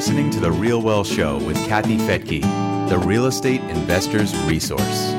listening 0.00 0.30
to 0.30 0.40
The 0.40 0.50
Real 0.50 0.80
Wealth 0.80 1.08
Show 1.08 1.36
with 1.44 1.58
Kathy 1.68 1.98
Fettke, 1.98 2.40
the 2.88 2.96
real 2.96 3.26
estate 3.26 3.60
investor's 3.64 4.34
resource. 4.44 5.12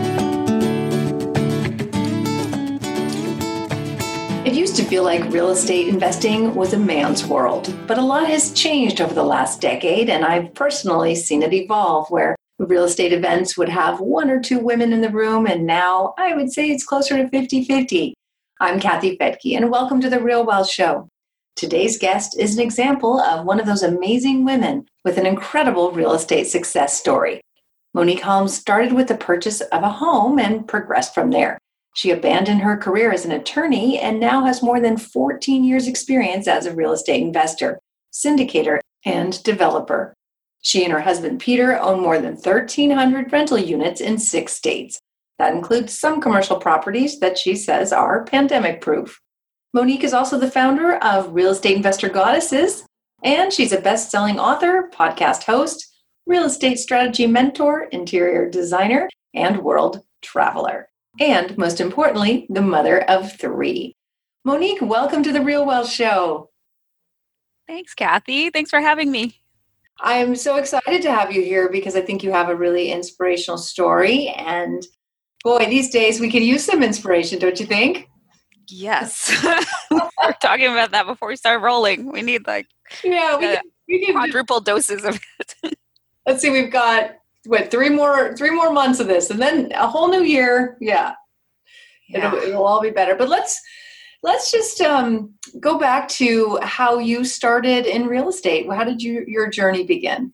It 4.43 4.55
used 4.55 4.75
to 4.77 4.83
feel 4.83 5.03
like 5.03 5.31
real 5.31 5.51
estate 5.51 5.87
investing 5.87 6.55
was 6.55 6.73
a 6.73 6.79
man's 6.79 7.27
world, 7.27 7.71
but 7.85 7.99
a 7.99 8.01
lot 8.01 8.25
has 8.27 8.53
changed 8.53 9.01
over 9.01 9.13
the 9.13 9.21
last 9.21 9.61
decade, 9.61 10.09
and 10.09 10.25
I've 10.25 10.51
personally 10.55 11.13
seen 11.13 11.43
it 11.43 11.53
evolve 11.53 12.09
where 12.09 12.35
real 12.57 12.85
estate 12.85 13.13
events 13.13 13.55
would 13.59 13.69
have 13.69 13.99
one 13.99 14.31
or 14.31 14.39
two 14.39 14.57
women 14.57 14.93
in 14.93 15.01
the 15.01 15.11
room, 15.11 15.45
and 15.45 15.67
now 15.67 16.15
I 16.17 16.33
would 16.35 16.51
say 16.51 16.71
it's 16.71 16.83
closer 16.83 17.17
to 17.17 17.29
50 17.29 17.65
50. 17.65 18.15
I'm 18.59 18.79
Kathy 18.79 19.15
Fettke, 19.15 19.55
and 19.55 19.69
welcome 19.69 20.01
to 20.01 20.09
the 20.09 20.19
Real 20.19 20.43
Wealth 20.43 20.71
Show. 20.71 21.07
Today's 21.55 21.97
guest 21.97 22.37
is 22.39 22.55
an 22.55 22.63
example 22.63 23.19
of 23.19 23.45
one 23.45 23.59
of 23.59 23.65
those 23.65 23.83
amazing 23.83 24.45
women 24.45 24.85
with 25.03 25.17
an 25.17 25.25
incredible 25.25 25.91
real 25.91 26.13
estate 26.13 26.45
success 26.45 26.97
story. 26.97 27.41
Monick 27.95 28.21
Halm 28.21 28.49
started 28.49 28.93
with 28.93 29.07
the 29.07 29.15
purchase 29.15 29.61
of 29.61 29.83
a 29.83 29.89
home 29.89 30.39
and 30.39 30.67
progressed 30.67 31.13
from 31.13 31.31
there. 31.31 31.57
She 31.93 32.11
abandoned 32.11 32.61
her 32.61 32.77
career 32.77 33.11
as 33.11 33.25
an 33.25 33.31
attorney 33.31 33.99
and 33.99 34.19
now 34.19 34.45
has 34.45 34.63
more 34.63 34.79
than 34.79 34.95
14 34.97 35.63
years' 35.63 35.87
experience 35.87 36.47
as 36.47 36.65
a 36.65 36.73
real 36.73 36.93
estate 36.93 37.21
investor, 37.21 37.79
syndicator, 38.13 38.79
and 39.05 39.43
developer. 39.43 40.13
She 40.61 40.83
and 40.83 40.93
her 40.93 41.01
husband 41.01 41.41
Peter 41.41 41.77
own 41.77 42.01
more 42.01 42.19
than 42.19 42.35
1,300 42.35 43.31
rental 43.31 43.57
units 43.57 43.99
in 43.99 44.19
six 44.19 44.53
states. 44.53 45.01
That 45.37 45.53
includes 45.53 45.97
some 45.97 46.21
commercial 46.21 46.57
properties 46.57 47.19
that 47.19 47.37
she 47.37 47.55
says 47.55 47.91
are 47.91 48.23
pandemic 48.23 48.79
proof. 48.79 49.19
Monick 49.75 50.03
is 50.03 50.13
also 50.13 50.37
the 50.37 50.51
founder 50.51 50.97
of 50.97 51.33
Real 51.33 51.51
Estate 51.51 51.77
Investor 51.77 52.09
Goddesses, 52.09 52.85
and 53.23 53.53
she's 53.53 53.71
a 53.71 53.79
best 53.79 54.11
selling 54.11 54.37
author, 54.37 54.89
podcast 54.93 55.43
host, 55.43 55.95
real 56.25 56.43
estate 56.43 56.77
strategy 56.77 57.25
mentor, 57.25 57.83
interior 57.83 58.49
designer, 58.49 59.09
and 59.33 59.63
world 59.63 60.03
traveler. 60.21 60.89
And 61.21 61.57
most 61.57 61.79
importantly, 61.79 62.47
the 62.49 62.61
mother 62.61 63.09
of 63.09 63.31
three. 63.39 63.95
Monick, 64.45 64.81
welcome 64.81 65.23
to 65.23 65.31
the 65.31 65.41
Real 65.41 65.65
Wealth 65.65 65.89
Show. 65.89 66.49
Thanks, 67.65 67.93
Kathy. 67.93 68.49
Thanks 68.49 68.71
for 68.71 68.81
having 68.81 69.09
me. 69.09 69.39
I'm 70.01 70.35
so 70.35 70.57
excited 70.57 71.01
to 71.03 71.13
have 71.13 71.31
you 71.31 71.43
here 71.43 71.69
because 71.69 71.95
I 71.95 72.01
think 72.01 72.23
you 72.23 72.33
have 72.33 72.49
a 72.49 72.55
really 72.57 72.91
inspirational 72.91 73.57
story. 73.57 74.27
And 74.27 74.85
boy, 75.45 75.67
these 75.67 75.91
days 75.91 76.19
we 76.19 76.29
could 76.29 76.43
use 76.43 76.65
some 76.65 76.83
inspiration, 76.83 77.39
don't 77.39 77.57
you 77.57 77.65
think? 77.65 78.09
Yes. 78.71 79.29
we 79.91 79.99
are 80.23 80.33
talking 80.41 80.71
about 80.71 80.91
that 80.91 81.05
before 81.05 81.27
we 81.27 81.35
start 81.35 81.61
rolling. 81.61 82.11
We 82.11 82.21
need 82.21 82.47
like 82.47 82.67
yeah, 83.03 83.35
we, 83.35 83.43
can, 83.43 83.61
we 83.87 84.05
can 84.05 84.15
quadruple 84.15 84.61
doses 84.61 85.03
of 85.03 85.19
it. 85.39 85.77
Let's 86.25 86.41
see, 86.41 86.51
we've 86.51 86.71
got 86.71 87.15
what 87.45 87.69
three 87.69 87.89
more 87.89 88.35
three 88.35 88.51
more 88.51 88.71
months 88.71 88.99
of 88.99 89.07
this, 89.07 89.29
and 89.29 89.41
then 89.41 89.71
a 89.73 89.87
whole 89.87 90.09
new 90.09 90.23
year. 90.23 90.77
Yeah, 90.79 91.13
yeah. 92.07 92.27
It'll, 92.27 92.39
it'll 92.39 92.65
all 92.65 92.81
be 92.81 92.91
better. 92.91 93.15
But 93.15 93.27
let's 93.29 93.59
let's 94.23 94.51
just 94.51 94.79
um, 94.81 95.33
go 95.59 95.77
back 95.77 96.07
to 96.09 96.59
how 96.61 96.99
you 96.99 97.25
started 97.25 97.85
in 97.85 98.07
real 98.07 98.29
estate. 98.29 98.71
How 98.71 98.83
did 98.83 99.01
you 99.01 99.25
your 99.27 99.49
journey 99.49 99.83
begin? 99.83 100.33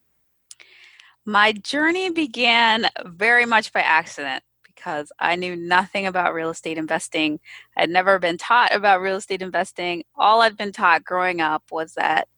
My 1.25 1.52
journey 1.53 2.09
began 2.09 2.88
very 3.05 3.45
much 3.45 3.73
by 3.73 3.81
accident 3.81 4.43
because 4.88 5.11
I 5.19 5.35
knew 5.35 5.53
nothing 5.53 6.07
about 6.07 6.33
real 6.33 6.49
estate 6.49 6.77
investing. 6.77 7.41
I'd 7.75 7.89
never 7.89 8.19
been 8.19 8.38
taught 8.38 8.73
about 8.73 9.02
real 9.02 9.17
estate 9.17 9.41
investing. 9.41 10.05
All 10.16 10.39
I'd 10.39 10.55
been 10.55 10.71
taught 10.71 11.03
growing 11.03 11.41
up 11.41 11.63
was 11.71 11.95
that 11.95 12.30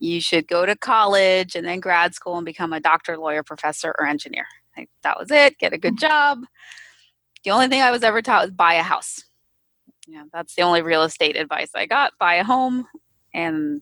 you 0.00 0.20
should 0.20 0.48
go 0.48 0.66
to 0.66 0.74
college 0.74 1.54
and 1.54 1.64
then 1.64 1.78
grad 1.78 2.12
school 2.12 2.38
and 2.38 2.44
become 2.44 2.72
a 2.72 2.80
doctor, 2.80 3.16
lawyer, 3.16 3.44
professor, 3.44 3.94
or 4.00 4.06
engineer. 4.06 4.46
Like, 4.76 4.90
that 5.04 5.16
was 5.16 5.30
it. 5.30 5.58
Get 5.58 5.72
a 5.72 5.78
good 5.78 5.94
mm-hmm. 5.94 6.06
job. 6.08 6.38
The 7.44 7.52
only 7.52 7.68
thing 7.68 7.80
I 7.80 7.92
was 7.92 8.02
ever 8.02 8.20
taught 8.20 8.46
was 8.46 8.50
buy 8.50 8.74
a 8.74 8.82
house. 8.82 9.22
Yeah, 10.08 10.24
that's 10.32 10.56
the 10.56 10.62
only 10.62 10.82
real 10.82 11.04
estate 11.04 11.36
advice 11.36 11.70
I 11.72 11.86
got. 11.86 12.14
Buy 12.18 12.34
a 12.34 12.44
home 12.44 12.88
and 13.32 13.80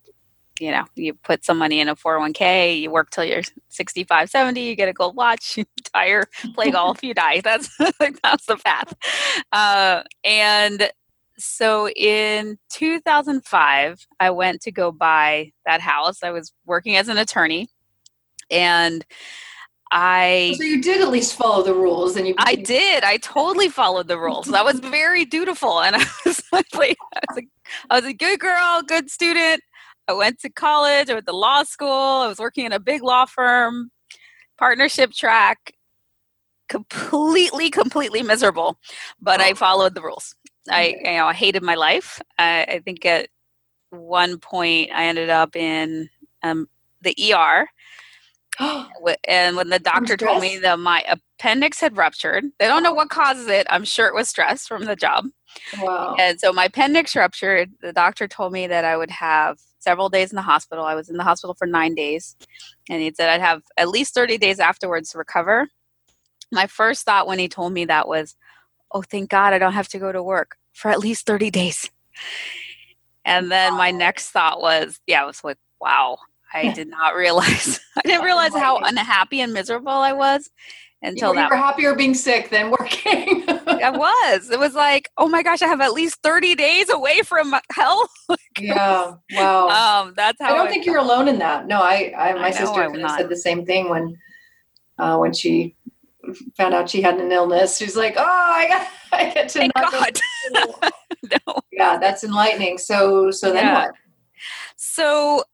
you 0.61 0.71
know, 0.71 0.85
you 0.95 1.15
put 1.15 1.45
some 1.45 1.59
money 1.59 1.81
in 1.81 1.89
a 1.89 1.97
401k, 1.97 2.81
you 2.81 2.91
work 2.91 3.11
till 3.11 3.25
you're 3.25 3.43
65, 3.71 4.31
70, 4.31 4.61
you 4.61 4.77
get 4.77 4.89
a 4.89 4.93
gold 4.93 5.17
watch, 5.17 5.57
you 5.57 5.65
retire, 5.79 6.25
play 6.55 6.71
golf, 6.73 7.03
you 7.03 7.15
die. 7.15 7.41
That's 7.41 7.77
that's 8.23 8.47
the 8.47 8.57
path. 8.65 8.95
Uh, 9.53 10.03
and 10.23 10.91
so 11.37 11.89
in 11.89 12.59
2005, 12.71 14.07
I 14.21 14.31
went 14.31 14.61
to 14.63 14.71
go 14.71 14.93
buy 14.93 15.53
that 15.67 15.81
house. 15.81 16.23
I 16.23 16.31
was 16.31 16.53
working 16.65 16.97
as 16.97 17.09
an 17.09 17.19
attorney 17.19 17.69
and 18.51 19.05
I 19.91 20.55
so 20.57 20.65
you 20.65 20.83
did 20.83 21.01
at 21.01 21.09
least 21.09 21.37
follow 21.37 21.63
the 21.63 21.75
rules 21.75 22.17
and 22.17 22.27
you 22.27 22.35
I 22.39 22.55
did. 22.57 23.05
I 23.05 23.17
totally 23.19 23.69
followed 23.69 24.09
the 24.09 24.19
rules. 24.19 24.47
That 24.47 24.65
was 24.65 24.81
very 24.81 25.25
dutiful 25.25 25.81
and 25.81 25.97
I 25.97 26.05
was 26.25 26.43
like 26.53 26.67
I 26.75 26.95
was 27.29 27.39
a, 27.39 27.43
I 27.91 28.01
was 28.01 28.05
a 28.05 28.13
good 28.13 28.41
girl, 28.41 28.83
good 28.87 29.11
student. 29.11 29.63
I 30.07 30.13
went 30.13 30.41
to 30.41 30.51
college, 30.51 31.09
I 31.09 31.15
went 31.15 31.27
to 31.27 31.37
law 31.37 31.63
school, 31.63 31.89
I 31.89 32.29
was 32.29 32.39
working 32.39 32.67
in 32.67 32.73
a 32.73 32.81
big 32.81 33.03
law 33.03 33.25
firm, 33.25 33.91
partnership 34.59 35.13
track, 35.13 35.75
completely, 36.69 37.71
completely 37.71 38.23
miserable. 38.23 38.79
But 39.21 39.41
I 39.41 39.55
followed 39.55 39.95
the 39.95 40.03
rules. 40.03 40.35
I, 40.71 40.95
you 40.99 41.13
know, 41.13 41.27
I 41.27 41.35
hated 41.35 41.63
my 41.63 41.75
life. 41.75 42.21
I, 42.39 42.65
I 42.65 42.79
think 42.81 43.05
at 43.05 43.29
one 43.91 44.39
point 44.39 44.91
I 44.93 45.07
ended 45.07 45.31
up 45.31 45.57
in 45.57 46.09
um, 46.43 46.69
the 47.03 47.15
ER. 47.33 47.69
and 49.29 49.57
when 49.57 49.69
the 49.69 49.79
doctor 49.79 50.17
told 50.17 50.41
me 50.41 50.59
that 50.59 50.79
my 50.79 51.05
appendix 51.09 51.81
had 51.81 51.97
ruptured, 51.97 52.45
they 52.59 52.67
don't 52.67 52.83
know 52.83 52.93
what 52.93 53.11
causes 53.11 53.49
it. 53.49 53.67
I'm 53.71 53.85
sure 53.85 54.07
it 54.07 54.15
was 54.15 54.29
stress 54.29 54.67
from 54.67 54.85
the 54.85 54.97
job. 54.97 55.27
Wow. 55.81 56.15
And 56.19 56.39
so 56.39 56.53
my 56.53 56.67
appendix 56.67 57.17
ruptured. 57.17 57.73
The 57.81 57.93
doctor 57.93 58.29
told 58.29 58.53
me 58.53 58.67
that 58.67 58.85
I 58.85 58.97
would 58.97 59.11
have 59.11 59.59
several 59.79 60.09
days 60.09 60.31
in 60.31 60.37
the 60.37 60.43
hospital. 60.43 60.85
I 60.85 60.95
was 60.95 61.09
in 61.09 61.17
the 61.17 61.25
hospital 61.25 61.55
for 61.55 61.67
nine 61.67 61.95
days, 61.95 62.37
and 62.89 63.03
he 63.03 63.13
said 63.15 63.29
I'd 63.29 63.41
have 63.41 63.63
at 63.77 63.89
least 63.89 64.15
30 64.15 64.39
days 64.39 64.61
afterwards 64.61 65.11
to 65.11 65.19
recover. 65.19 65.69
My 66.53 66.67
first 66.67 67.05
thought 67.05 67.27
when 67.27 67.39
he 67.39 67.49
told 67.49 67.73
me 67.73 67.85
that 67.85 68.09
was, 68.09 68.37
oh, 68.93 69.03
thank 69.03 69.31
God 69.31 69.53
I 69.53 69.59
don't 69.59 69.73
have 69.73 69.89
to 69.89 69.99
go 69.99 70.13
to 70.13 70.23
work 70.23 70.57
for 70.73 70.91
at 70.91 71.01
least 71.01 71.27
30 71.27 71.51
days. 71.51 71.91
And 73.25 73.51
then 73.51 73.75
my 73.75 73.91
next 73.91 74.31
thought 74.31 74.61
was, 74.61 75.01
yeah, 75.07 75.23
I 75.23 75.27
was 75.27 75.43
like, 75.43 75.57
wow, 75.81 76.19
I 76.55 76.73
did 76.73 76.89
not 76.89 77.15
realize, 77.15 77.81
I 77.97 78.03
didn't 78.05 78.25
realize 78.25 78.55
how 78.55 78.79
unhappy 78.79 79.41
and 79.41 79.53
miserable 79.53 79.91
I 79.91 80.13
was 80.13 80.51
until 81.03 81.31
you 81.31 81.35
were, 81.35 81.43
that. 81.43 81.51
You 81.51 81.51
were 81.51 81.63
happier 81.63 81.95
being 81.95 82.15
sick 82.15 82.51
than 82.51 82.71
working. 82.71 83.45
I 83.49 83.91
was. 84.31 84.51
It 84.51 84.59
was 84.59 84.75
like, 84.75 85.11
oh 85.19 85.29
my 85.29 85.43
gosh, 85.43 85.63
I 85.63 85.67
have 85.67 85.81
at 85.81 85.93
least 85.93 86.21
30 86.23 86.55
days 86.55 86.89
away 86.91 87.21
from 87.23 87.55
hell. 87.73 88.09
yeah. 88.59 89.15
Wow. 89.33 89.69
Um, 90.05 90.15
that's 90.17 90.41
how 90.41 90.55
I 90.55 90.57
don't 90.57 90.69
I 90.69 90.71
think 90.71 90.85
felt. 90.85 90.95
you're 90.95 91.03
alone 91.03 91.29
in 91.29 91.39
that. 91.41 91.67
No, 91.67 91.81
I, 91.81 92.13
I 92.17 92.33
my 92.35 92.47
I 92.47 92.51
sister 92.51 92.89
said 93.17 93.29
the 93.29 93.37
same 93.37 93.67
thing 93.67 93.89
when, 93.89 94.17
uh, 94.99 95.19
when 95.19 95.33
she 95.33 95.77
found 96.57 96.73
out 96.73 96.89
she 96.89 97.03
had 97.03 97.19
an 97.19 97.33
illness. 97.33 97.77
She's 97.79 97.97
like, 97.97 98.15
oh, 98.17 98.25
I 98.25 98.69
got, 98.69 98.89
I 99.13 99.35
get 99.35 99.49
to 99.51 99.59
Thank 99.59 99.75
God. 99.75 100.19
no. 100.53 101.61
Yeah, 101.73 101.99
that's 101.99 102.25
enlightening. 102.25 102.79
So, 102.79 103.31
so 103.31 103.53
then 103.53 103.65
yeah. 103.65 103.75
what? 103.87 103.95
So 104.77 105.45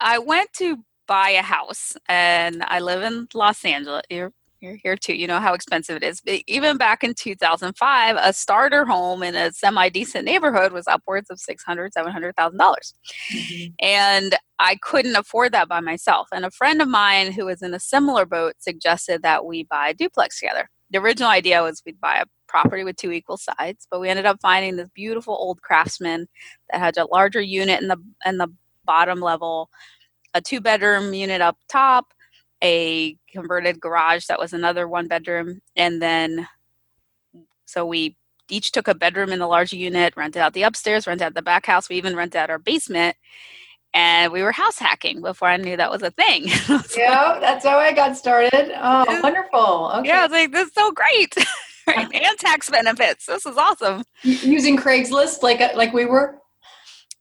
I 0.00 0.18
went 0.18 0.52
to 0.54 0.84
buy 1.06 1.30
a 1.30 1.42
house 1.42 1.96
and 2.08 2.62
I 2.66 2.80
live 2.80 3.02
in 3.02 3.28
Los 3.34 3.64
Angeles. 3.64 4.02
You're 4.10 4.32
you're 4.60 4.76
here 4.82 4.96
too. 4.96 5.14
You 5.14 5.28
know 5.28 5.38
how 5.38 5.54
expensive 5.54 5.96
it 5.96 6.02
is. 6.02 6.20
But 6.20 6.42
even 6.48 6.78
back 6.78 7.04
in 7.04 7.14
2005, 7.14 8.16
a 8.20 8.32
starter 8.32 8.84
home 8.84 9.22
in 9.22 9.36
a 9.36 9.52
semi 9.52 9.88
decent 9.88 10.24
neighborhood 10.24 10.72
was 10.72 10.86
upwards 10.88 11.30
of 11.30 11.38
six 11.38 11.62
hundred, 11.62 11.92
seven 11.92 12.12
hundred 12.12 12.34
thousand 12.34 12.58
dollars, 12.58 12.94
mm-hmm. 13.32 13.66
and 13.80 14.34
I 14.58 14.76
couldn't 14.82 15.16
afford 15.16 15.52
that 15.52 15.68
by 15.68 15.80
myself. 15.80 16.28
And 16.32 16.44
a 16.44 16.50
friend 16.50 16.82
of 16.82 16.88
mine 16.88 17.32
who 17.32 17.46
was 17.46 17.62
in 17.62 17.72
a 17.72 17.80
similar 17.80 18.26
boat 18.26 18.54
suggested 18.58 19.22
that 19.22 19.44
we 19.44 19.62
buy 19.64 19.90
a 19.90 19.94
duplex 19.94 20.40
together. 20.40 20.68
The 20.90 20.98
original 20.98 21.30
idea 21.30 21.62
was 21.62 21.82
we'd 21.86 22.00
buy 22.00 22.16
a 22.16 22.26
property 22.48 22.82
with 22.82 22.96
two 22.96 23.12
equal 23.12 23.36
sides, 23.36 23.86
but 23.90 24.00
we 24.00 24.08
ended 24.08 24.26
up 24.26 24.38
finding 24.42 24.76
this 24.76 24.88
beautiful 24.92 25.34
old 25.34 25.62
craftsman 25.62 26.26
that 26.70 26.80
had 26.80 26.96
a 26.96 27.06
larger 27.06 27.40
unit 27.40 27.80
in 27.80 27.88
the 27.88 27.98
in 28.26 28.38
the 28.38 28.48
bottom 28.88 29.20
level, 29.20 29.70
a 30.34 30.40
two 30.40 30.60
bedroom 30.60 31.14
unit 31.14 31.40
up 31.40 31.58
top 31.68 32.12
a 32.62 33.16
converted 33.30 33.80
garage 33.80 34.26
that 34.26 34.38
was 34.38 34.52
another 34.52 34.88
one 34.88 35.06
bedroom 35.06 35.60
and 35.76 36.02
then 36.02 36.48
so 37.66 37.86
we 37.86 38.16
each 38.50 38.72
took 38.72 38.88
a 38.88 38.94
bedroom 38.94 39.30
in 39.30 39.38
the 39.38 39.46
larger 39.46 39.76
unit 39.76 40.12
rented 40.16 40.42
out 40.42 40.54
the 40.54 40.62
upstairs 40.62 41.06
rented 41.06 41.26
out 41.26 41.34
the 41.34 41.42
back 41.42 41.66
house 41.66 41.88
we 41.88 41.96
even 41.96 42.16
rented 42.16 42.36
out 42.36 42.50
our 42.50 42.58
basement 42.58 43.16
and 43.94 44.32
we 44.32 44.42
were 44.42 44.50
house 44.50 44.78
hacking 44.78 45.20
before 45.20 45.48
i 45.48 45.56
knew 45.56 45.76
that 45.76 45.90
was 45.90 46.02
a 46.02 46.10
thing. 46.10 46.46
Yeah 46.96 47.38
that's 47.40 47.64
how 47.64 47.78
i 47.78 47.92
got 47.92 48.16
started. 48.16 48.72
Oh 48.76 49.20
wonderful. 49.22 49.92
Okay. 49.98 50.08
yeah 50.08 50.20
i 50.20 50.22
was 50.24 50.32
like 50.32 50.52
this 50.52 50.66
is 50.68 50.74
so 50.74 50.90
great. 50.92 51.34
And 51.96 52.38
tax 52.38 52.68
benefits. 52.68 53.24
This 53.24 53.46
is 53.46 53.56
awesome. 53.56 54.02
Using 54.22 54.76
Craigslist 54.76 55.42
like 55.42 55.62
uh, 55.62 55.70
like 55.74 55.94
we 55.94 56.04
were 56.04 56.38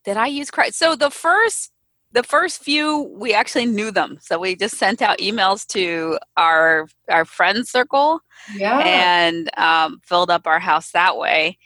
did 0.07 0.17
i 0.17 0.25
use 0.25 0.49
Craigslist 0.49 0.75
so 0.75 0.95
the 0.95 1.11
first 1.11 1.71
the 2.13 2.23
first 2.23 2.63
few 2.63 3.13
we 3.19 3.33
actually 3.33 3.65
knew 3.65 3.91
them 3.91 4.17
so 4.21 4.39
we 4.39 4.55
just 4.55 4.77
sent 4.77 5.01
out 5.01 5.19
emails 5.19 5.67
to 5.67 6.17
our 6.37 6.87
our 7.09 7.25
friend 7.25 7.67
circle 7.67 8.21
Yeah. 8.55 8.79
and 8.79 9.49
um, 9.57 9.99
filled 10.05 10.31
up 10.31 10.47
our 10.47 10.59
house 10.59 10.91
that 10.91 11.17
way 11.17 11.57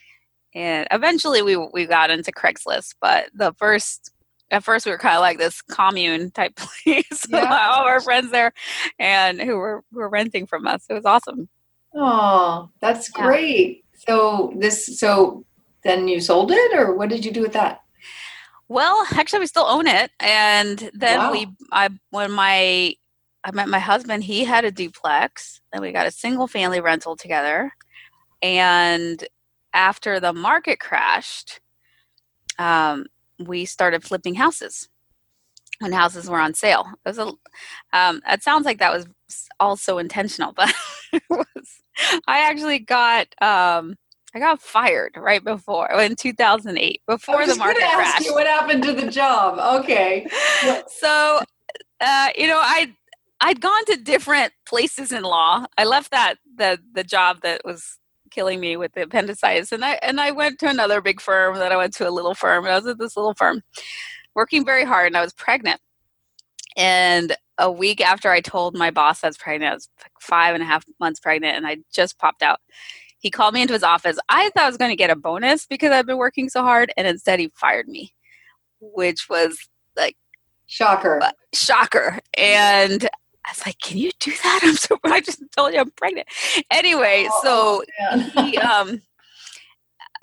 and 0.55 0.87
eventually 0.91 1.41
we 1.43 1.55
we 1.57 1.85
got 1.85 2.09
into 2.09 2.31
Craigslist 2.31 2.95
but 2.99 3.29
the 3.35 3.53
first 3.59 4.11
at 4.49 4.63
first 4.63 4.85
we 4.87 4.91
were 4.91 4.97
kind 4.97 5.15
of 5.15 5.21
like 5.21 5.37
this 5.37 5.61
commune 5.61 6.31
type 6.31 6.55
place 6.83 7.25
Yeah. 7.29 7.69
all 7.71 7.85
our 7.85 8.01
friends 8.01 8.31
there 8.31 8.51
and 8.97 9.39
who 9.39 9.55
were 9.57 9.83
who 9.91 9.99
were 9.99 10.09
renting 10.09 10.47
from 10.47 10.65
us 10.65 10.83
it 10.89 10.93
was 10.93 11.05
awesome 11.05 11.47
oh, 11.93 12.69
that's 12.81 13.11
Yeah. 13.15 13.25
great. 13.27 13.83
So 14.07 14.53
this 14.57 14.97
so 14.99 15.45
then 15.83 16.07
you 16.07 16.19
sold 16.19 16.51
it 16.51 16.73
or 16.75 16.95
what 16.95 17.09
did 17.09 17.23
you 17.25 17.31
do 17.31 17.41
with 17.41 17.53
that? 17.53 17.80
Well, 18.71 19.05
actually, 19.11 19.39
we 19.41 19.47
still 19.47 19.65
own 19.67 19.85
it, 19.85 20.11
and 20.21 20.89
then 20.93 21.19
Wow. 21.19 21.31
we, 21.31 21.47
I, 21.73 21.89
when 22.11 22.31
my, 22.31 22.95
I 23.43 23.51
met 23.51 23.67
my 23.67 23.79
husband, 23.79 24.23
he 24.23 24.45
had 24.45 24.63
a 24.63 24.71
duplex, 24.71 25.59
and 25.73 25.81
we 25.81 25.91
got 25.91 26.07
a 26.07 26.11
single 26.11 26.47
family 26.47 26.79
rental 26.79 27.17
together, 27.17 27.73
and 28.41 29.27
after 29.73 30.21
the 30.21 30.31
market 30.31 30.79
crashed, 30.79 31.59
um, 32.57 33.07
we 33.39 33.65
started 33.65 34.05
flipping 34.05 34.35
houses 34.35 34.87
when 35.79 35.91
houses 35.91 36.29
were 36.29 36.39
on 36.39 36.53
sale. 36.53 36.85
It 37.05 37.09
was 37.09 37.17
a, 37.17 37.33
um, 37.91 38.21
it 38.25 38.41
sounds 38.41 38.65
like 38.65 38.79
that 38.79 38.93
was 38.93 39.05
also 39.59 39.97
intentional, 39.97 40.53
but 40.55 40.73
it 41.11 41.23
was. 41.29 41.81
I 42.25 42.49
actually 42.49 42.79
got. 42.79 43.27
Um, 43.41 43.95
I 44.33 44.39
got 44.39 44.61
fired 44.61 45.13
right 45.17 45.43
before 45.43 45.91
in 45.99 46.15
2008 46.15 47.01
before 47.05 47.45
the 47.45 47.55
market 47.55 47.81
you 48.21 48.33
what 48.33 48.47
happened 48.47 48.83
to 48.83 48.93
the 48.93 49.09
job. 49.09 49.81
Okay. 49.81 50.27
So 50.87 51.41
uh, 52.01 52.29
you 52.35 52.47
know 52.47 52.59
i 52.61 52.93
i'd 53.41 53.61
gone 53.61 53.85
to 53.85 53.95
different 53.95 54.51
places 54.65 55.11
in 55.11 55.23
law 55.23 55.65
i 55.77 55.83
left 55.83 56.11
that 56.11 56.35
the 56.57 56.79
the 56.93 57.03
job 57.03 57.41
that 57.41 57.61
was 57.63 57.97
killing 58.31 58.59
me 58.59 58.77
with 58.77 58.93
the 58.93 59.03
appendicitis 59.03 59.71
and 59.71 59.85
i 59.85 59.93
and 60.01 60.19
i 60.19 60.31
went 60.31 60.59
to 60.59 60.67
another 60.67 61.01
big 61.01 61.21
firm 61.21 61.55
then 61.55 61.71
i 61.71 61.77
went 61.77 61.93
to 61.93 62.07
a 62.07 62.11
little 62.11 62.33
firm 62.33 62.65
and 62.65 62.73
i 62.73 62.77
was 62.77 62.87
at 62.87 62.97
this 62.97 63.15
little 63.15 63.33
firm 63.33 63.61
working 64.35 64.65
very 64.65 64.83
hard 64.83 65.07
and 65.07 65.17
i 65.17 65.21
was 65.21 65.33
pregnant 65.33 65.79
and 66.77 67.35
a 67.57 67.71
week 67.71 68.01
after 68.01 68.29
i 68.29 68.39
told 68.39 68.75
my 68.75 68.89
boss 68.89 69.23
i 69.23 69.27
was 69.27 69.37
pregnant 69.37 69.71
i 69.71 69.75
was 69.75 69.89
five 70.19 70.53
and 70.53 70.63
a 70.63 70.65
half 70.65 70.85
months 70.99 71.19
pregnant 71.19 71.57
and 71.57 71.67
i 71.67 71.77
just 71.93 72.17
popped 72.17 72.41
out 72.41 72.59
he 73.21 73.31
called 73.31 73.53
me 73.53 73.61
into 73.61 73.73
his 73.73 73.83
office 73.83 74.17
i 74.29 74.49
thought 74.49 74.63
i 74.63 74.67
was 74.67 74.77
going 74.77 74.91
to 74.91 74.95
get 74.95 75.09
a 75.09 75.15
bonus 75.15 75.65
because 75.65 75.91
i've 75.91 76.05
been 76.05 76.17
working 76.17 76.49
so 76.49 76.61
hard 76.61 76.91
and 76.97 77.07
instead 77.07 77.39
he 77.39 77.49
fired 77.55 77.87
me 77.87 78.13
which 78.81 79.29
was 79.29 79.69
like 79.95 80.15
Shocker. 80.71 81.19
shocker. 81.53 82.19
And 82.37 83.03
I 83.45 83.51
was 83.51 83.65
like, 83.65 83.77
"Can 83.79 83.97
you 83.97 84.11
do 84.19 84.31
that?" 84.31 84.59
I'm 84.63 84.75
so. 84.75 84.97
I 85.03 85.19
just 85.19 85.43
told 85.55 85.73
you 85.73 85.81
I'm 85.81 85.91
pregnant. 85.91 86.27
Anyway, 86.71 87.27
so 87.43 87.83
Oh, 88.11 88.17
he, 88.17 88.57
um, 88.57 89.01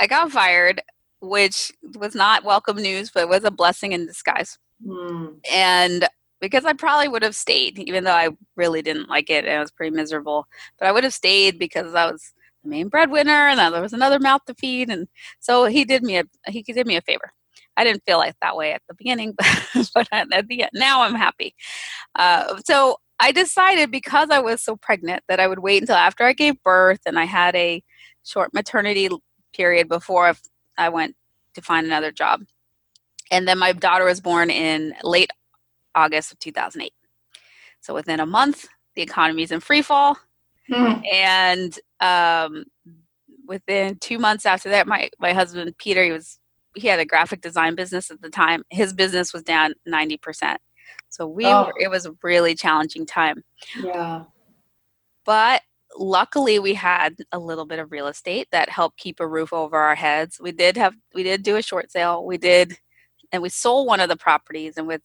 I 0.00 0.06
got 0.06 0.32
fired, 0.32 0.80
which 1.20 1.70
was 1.96 2.14
not 2.14 2.44
welcome 2.44 2.78
news, 2.78 3.10
but 3.10 3.24
it 3.24 3.28
was 3.28 3.44
a 3.44 3.50
blessing 3.50 3.92
in 3.92 4.06
disguise. 4.06 4.58
Hmm. 4.86 5.26
And 5.52 6.08
because 6.40 6.64
I 6.64 6.72
probably 6.72 7.08
would 7.08 7.22
have 7.24 7.36
stayed, 7.36 7.78
even 7.78 8.04
though 8.04 8.12
I 8.12 8.30
really 8.56 8.80
didn't 8.80 9.10
like 9.10 9.28
it 9.28 9.44
and 9.44 9.54
I 9.54 9.60
was 9.60 9.72
pretty 9.72 9.94
miserable, 9.94 10.46
but 10.78 10.88
I 10.88 10.92
would 10.92 11.04
have 11.04 11.12
stayed 11.12 11.58
because 11.58 11.94
I 11.94 12.10
was 12.10 12.32
the 12.62 12.70
main 12.70 12.88
breadwinner 12.88 13.48
and 13.48 13.58
then 13.58 13.72
there 13.72 13.82
was 13.82 13.92
another 13.92 14.18
mouth 14.18 14.44
to 14.46 14.54
feed, 14.54 14.90
and 14.90 15.08
so 15.40 15.66
he 15.66 15.84
did 15.84 16.02
me 16.02 16.18
a 16.18 16.24
he 16.46 16.62
did 16.62 16.86
me 16.86 16.96
a 16.96 17.02
favor. 17.02 17.32
I 17.76 17.84
didn't 17.84 18.02
feel 18.04 18.18
like 18.18 18.34
that 18.42 18.56
way 18.56 18.72
at 18.72 18.82
the 18.88 18.94
beginning, 18.94 19.34
but, 19.38 19.90
but 19.94 20.08
at 20.12 20.48
the 20.48 20.62
end, 20.62 20.70
now 20.74 21.02
I'm 21.02 21.14
happy. 21.14 21.54
Uh, 22.16 22.60
so 22.64 22.98
I 23.20 23.32
decided 23.32 23.90
because 23.90 24.30
I 24.30 24.40
was 24.40 24.62
so 24.62 24.76
pregnant 24.76 25.22
that 25.28 25.40
I 25.40 25.46
would 25.46 25.60
wait 25.60 25.82
until 25.82 25.96
after 25.96 26.24
I 26.24 26.32
gave 26.32 26.62
birth 26.62 27.00
and 27.06 27.18
I 27.18 27.24
had 27.24 27.54
a 27.56 27.82
short 28.24 28.52
maternity 28.54 29.08
period 29.52 29.88
before 29.88 30.34
I- 30.76 30.88
went 30.88 31.16
to 31.54 31.62
find 31.62 31.86
another 31.86 32.12
job. 32.12 32.42
And 33.30 33.46
then 33.48 33.58
my 33.58 33.72
daughter 33.72 34.04
was 34.04 34.20
born 34.20 34.50
in 34.50 34.94
late 35.02 35.30
August 35.94 36.32
of 36.32 36.38
2008. 36.38 36.92
So 37.80 37.94
within 37.94 38.20
a 38.20 38.26
month, 38.26 38.68
the 38.94 39.02
economy's 39.02 39.50
in 39.50 39.60
free 39.60 39.82
fall. 39.82 40.16
Hmm. 40.68 41.00
And 41.12 41.78
um, 42.00 42.64
within 43.46 43.96
two 44.00 44.18
months 44.18 44.46
after 44.46 44.68
that, 44.70 44.86
my, 44.86 45.10
my 45.20 45.32
husband, 45.32 45.76
Peter, 45.78 46.04
he 46.04 46.12
was 46.12 46.38
he 46.74 46.86
had 46.86 47.00
a 47.00 47.04
graphic 47.04 47.40
design 47.40 47.74
business 47.74 48.10
at 48.10 48.20
the 48.20 48.30
time. 48.30 48.62
His 48.70 48.92
business 48.92 49.32
was 49.32 49.42
down 49.42 49.74
90%. 49.88 50.56
So 51.08 51.26
we 51.26 51.44
Oh. 51.46 51.64
were, 51.66 51.74
it 51.80 51.88
was 51.90 52.06
a 52.06 52.14
really 52.22 52.54
challenging 52.54 53.04
time. 53.06 53.42
Yeah. 53.82 54.24
But 55.24 55.62
luckily 55.98 56.58
we 56.58 56.74
had 56.74 57.16
a 57.32 57.38
little 57.38 57.64
bit 57.64 57.78
of 57.80 57.90
real 57.90 58.06
estate 58.06 58.48
that 58.52 58.68
helped 58.68 58.98
keep 58.98 59.18
a 59.18 59.26
roof 59.26 59.52
over 59.52 59.76
our 59.76 59.94
heads. 59.94 60.38
We 60.40 60.52
did 60.52 60.76
have 60.76 60.94
we 61.14 61.22
did 61.22 61.42
do 61.42 61.56
a 61.56 61.62
short 61.62 61.90
sale. 61.90 62.24
We 62.24 62.38
did 62.38 62.76
and 63.32 63.42
we 63.42 63.48
sold 63.48 63.86
one 63.88 64.00
of 64.00 64.08
the 64.08 64.16
properties 64.16 64.76
and 64.76 64.86
with 64.86 65.02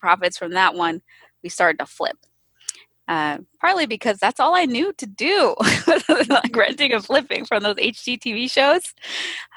profits 0.00 0.38
from 0.38 0.52
that 0.52 0.74
one 0.74 1.02
we 1.42 1.48
started 1.48 1.78
to 1.78 1.86
flip. 1.86 2.16
Uh, 3.08 3.38
partly 3.60 3.84
because 3.84 4.18
that's 4.18 4.38
all 4.40 4.54
I 4.54 4.64
knew 4.64 4.92
to 4.94 5.06
do, 5.06 5.54
like 6.28 6.54
renting 6.54 6.92
and 6.92 7.04
flipping 7.04 7.44
from 7.44 7.62
those 7.62 7.74
HGTV 7.76 8.50
shows. 8.50 8.94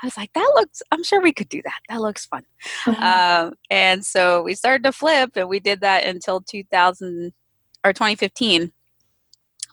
I 0.02 0.08
was 0.08 0.18
like, 0.18 0.34
that 0.34 0.52
looks. 0.56 0.82
I'm 0.92 1.04
sure 1.04 1.22
we 1.22 1.32
could 1.32 1.48
do 1.50 1.62
that. 1.64 1.80
That 1.90 2.02
looks 2.02 2.26
fun. 2.26 2.44
um, 2.88 3.54
and 3.70 4.04
so 4.06 4.42
we 4.42 4.56
started 4.56 4.84
to 4.84 4.92
flip 4.92 5.32
and 5.36 5.48
we 5.48 5.60
did 5.60 5.82
that 5.82 6.06
until 6.06 6.42
2000 6.42 7.32
or 7.86 7.94
2015 7.94 8.72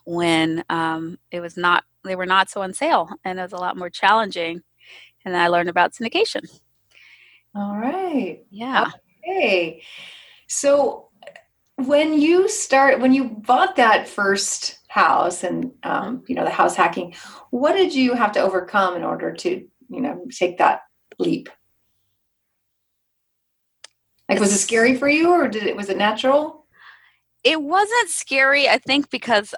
when 0.05 0.63
um, 0.69 1.17
it 1.31 1.39
was 1.39 1.57
not 1.57 1.83
they 2.03 2.15
were 2.15 2.25
not 2.25 2.49
so 2.49 2.61
on 2.61 2.73
sale 2.73 3.09
and 3.23 3.39
it 3.39 3.41
was 3.41 3.53
a 3.53 3.57
lot 3.57 3.77
more 3.77 3.89
challenging 3.89 4.61
and 5.23 5.37
i 5.37 5.47
learned 5.47 5.69
about 5.69 5.93
syndication 5.93 6.41
All 7.55 7.77
right. 7.77 8.43
yeah 8.49 8.91
Okay. 9.25 9.81
So 10.47 11.07
when 11.77 12.19
you 12.19 12.47
start 12.47 12.99
when 12.99 13.13
you 13.13 13.25
bought 13.25 13.75
that 13.75 14.07
first 14.07 14.79
house 14.87 15.43
and 15.43 15.71
um, 15.83 16.23
you 16.27 16.35
know 16.35 16.43
the 16.43 16.49
house 16.49 16.75
hacking, 16.75 17.15
what 17.49 17.73
did 17.73 17.93
you 17.93 18.13
have 18.13 18.31
to 18.33 18.39
overcome 18.39 18.95
in 18.95 19.03
order 19.03 19.33
to 19.33 19.67
you 19.89 20.01
know 20.01 20.25
take 20.31 20.57
that 20.57 20.81
leap? 21.19 21.49
Like 24.29 24.39
was 24.39 24.53
it 24.53 24.59
scary 24.59 24.95
for 24.95 25.07
you 25.07 25.31
or 25.31 25.47
did 25.47 25.63
it 25.63 25.75
was 25.75 25.89
it 25.89 25.97
natural? 25.97 26.63
it 27.43 27.61
wasn't 27.61 28.09
scary 28.09 28.67
i 28.67 28.77
think 28.77 29.09
because 29.09 29.53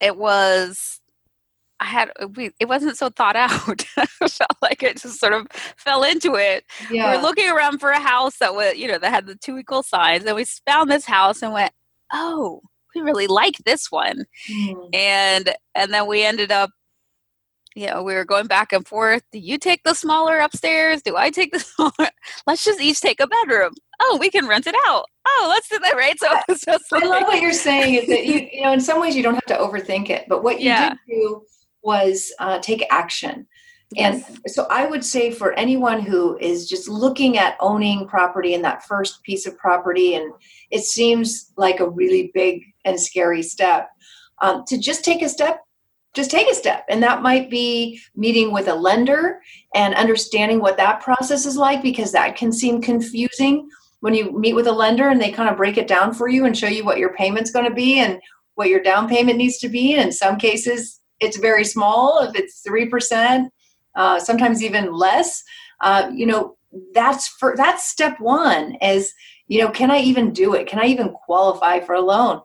it 0.00 0.16
was 0.16 0.99
i 1.80 1.84
had 1.86 2.10
we, 2.36 2.50
it 2.60 2.68
wasn't 2.68 2.96
so 2.96 3.08
thought 3.08 3.36
out. 3.36 3.84
I 3.96 4.06
felt 4.28 4.56
like 4.62 4.82
it 4.82 4.98
just 5.00 5.18
sort 5.18 5.32
of 5.32 5.46
fell 5.76 6.02
into 6.04 6.34
it. 6.36 6.64
We 6.90 6.98
were 7.00 7.16
looking 7.22 7.48
around 7.50 7.78
for 7.78 7.90
a 7.90 7.98
house 8.00 8.36
that 8.38 8.54
was 8.54 8.76
you 8.76 8.86
know 8.86 8.98
that 8.98 9.10
had 9.10 9.26
the 9.26 9.34
two 9.36 9.56
equal 9.58 9.82
sides 9.82 10.24
and 10.26 10.36
we 10.36 10.44
found 10.66 10.90
this 10.90 11.06
house 11.06 11.42
and 11.42 11.52
went 11.52 11.72
oh 12.12 12.60
we 12.94 13.00
really 13.00 13.26
like 13.26 13.56
this 13.64 13.90
one. 13.90 14.24
Hmm. 14.48 14.74
and 14.92 15.54
and 15.74 15.92
then 15.92 16.06
we 16.06 16.22
ended 16.24 16.52
up 16.52 16.70
you 17.76 17.86
know 17.86 18.02
we 18.02 18.14
were 18.14 18.24
going 18.24 18.46
back 18.48 18.72
and 18.72 18.86
forth 18.86 19.22
do 19.32 19.38
you 19.38 19.56
take 19.56 19.82
the 19.84 19.94
smaller 19.94 20.38
upstairs? 20.38 21.02
Do 21.02 21.16
i 21.16 21.30
take 21.30 21.52
the 21.52 21.60
smaller? 21.70 22.10
Let's 22.46 22.64
just 22.64 22.80
each 22.80 23.00
take 23.00 23.20
a 23.20 23.26
bedroom. 23.26 23.72
Oh 24.02 24.18
we 24.20 24.28
can 24.30 24.46
rent 24.46 24.66
it 24.66 24.74
out. 24.86 25.04
Oh 25.26 25.46
let's 25.48 25.68
do 25.68 25.78
that 25.78 25.94
right? 25.96 26.18
So 26.20 26.26
it 26.30 26.44
was 26.48 26.60
just 26.60 26.84
I 26.92 27.06
love 27.06 27.22
what 27.22 27.40
you're 27.40 27.52
saying 27.52 27.94
is 27.94 28.06
that 28.08 28.26
you, 28.26 28.48
you 28.52 28.62
know, 28.62 28.72
in 28.72 28.80
some 28.80 29.00
ways 29.00 29.14
you 29.16 29.22
don't 29.22 29.34
have 29.34 29.46
to 29.46 29.54
overthink 29.56 30.10
it, 30.10 30.26
but 30.28 30.42
what 30.42 30.60
you 30.60 30.66
Yeah. 30.66 30.90
did 30.90 30.98
do 31.08 31.42
was 31.82 32.32
uh, 32.38 32.58
take 32.58 32.84
action. 32.90 33.46
yes. 33.92 34.28
And 34.28 34.38
so 34.52 34.66
I 34.70 34.86
would 34.86 35.04
say 35.04 35.30
for 35.30 35.52
anyone 35.54 36.00
who 36.00 36.38
is 36.38 36.68
just 36.68 36.88
looking 36.88 37.38
at 37.38 37.56
owning 37.60 38.06
property 38.06 38.54
and 38.54 38.64
that 38.64 38.84
first 38.84 39.22
piece 39.22 39.46
of 39.46 39.56
property, 39.58 40.14
and 40.14 40.32
it 40.70 40.84
seems 40.84 41.52
like 41.56 41.80
a 41.80 41.88
really 41.88 42.30
big 42.34 42.62
and 42.84 42.98
scary 43.00 43.42
step, 43.42 43.88
um, 44.42 44.64
to 44.68 44.78
just 44.78 45.04
take 45.04 45.22
a 45.22 45.28
step, 45.28 45.60
just 46.14 46.30
take 46.30 46.48
a 46.48 46.54
step. 46.54 46.84
And 46.88 47.02
that 47.02 47.22
might 47.22 47.50
be 47.50 48.00
meeting 48.16 48.52
with 48.52 48.68
a 48.68 48.74
lender 48.74 49.40
and 49.74 49.94
understanding 49.94 50.60
what 50.60 50.76
that 50.76 51.00
process 51.02 51.46
is 51.46 51.56
like, 51.56 51.82
because 51.82 52.12
that 52.12 52.36
can 52.36 52.52
seem 52.52 52.80
confusing 52.80 53.68
when 54.00 54.14
you 54.14 54.32
meet 54.38 54.54
with 54.54 54.66
a 54.66 54.72
lender 54.72 55.08
and 55.08 55.20
they 55.20 55.30
kind 55.30 55.48
of 55.48 55.56
break 55.56 55.76
it 55.76 55.86
down 55.86 56.14
for 56.14 56.26
you 56.26 56.46
and 56.46 56.56
show 56.56 56.66
you 56.66 56.84
what 56.84 56.98
your 56.98 57.14
payment's 57.14 57.50
going 57.50 57.68
to 57.68 57.74
be 57.74 57.98
and 58.00 58.18
what 58.54 58.68
your 58.68 58.82
down 58.82 59.08
payment 59.08 59.38
needs 59.38 59.58
to 59.58 59.68
be. 59.68 59.92
And 59.94 60.06
in 60.06 60.12
some 60.12 60.38
cases, 60.38 60.99
it's 61.20 61.36
very 61.36 61.64
small. 61.64 62.20
If 62.20 62.34
it's 62.34 62.62
3%, 62.66 63.48
uh, 63.94 64.18
sometimes 64.18 64.62
even 64.62 64.92
less, 64.92 65.42
uh, 65.80 66.10
you 66.12 66.26
know, 66.26 66.56
that's 66.94 67.26
for 67.26 67.54
that's 67.56 67.88
step 67.88 68.20
one 68.20 68.76
is, 68.76 69.12
you 69.48 69.60
know, 69.60 69.70
can 69.70 69.90
I 69.90 69.98
even 69.98 70.32
do 70.32 70.54
it? 70.54 70.68
Can 70.68 70.78
I 70.78 70.84
even 70.84 71.10
qualify 71.10 71.80
for 71.80 71.94
a 71.94 72.00
loan? 72.00 72.40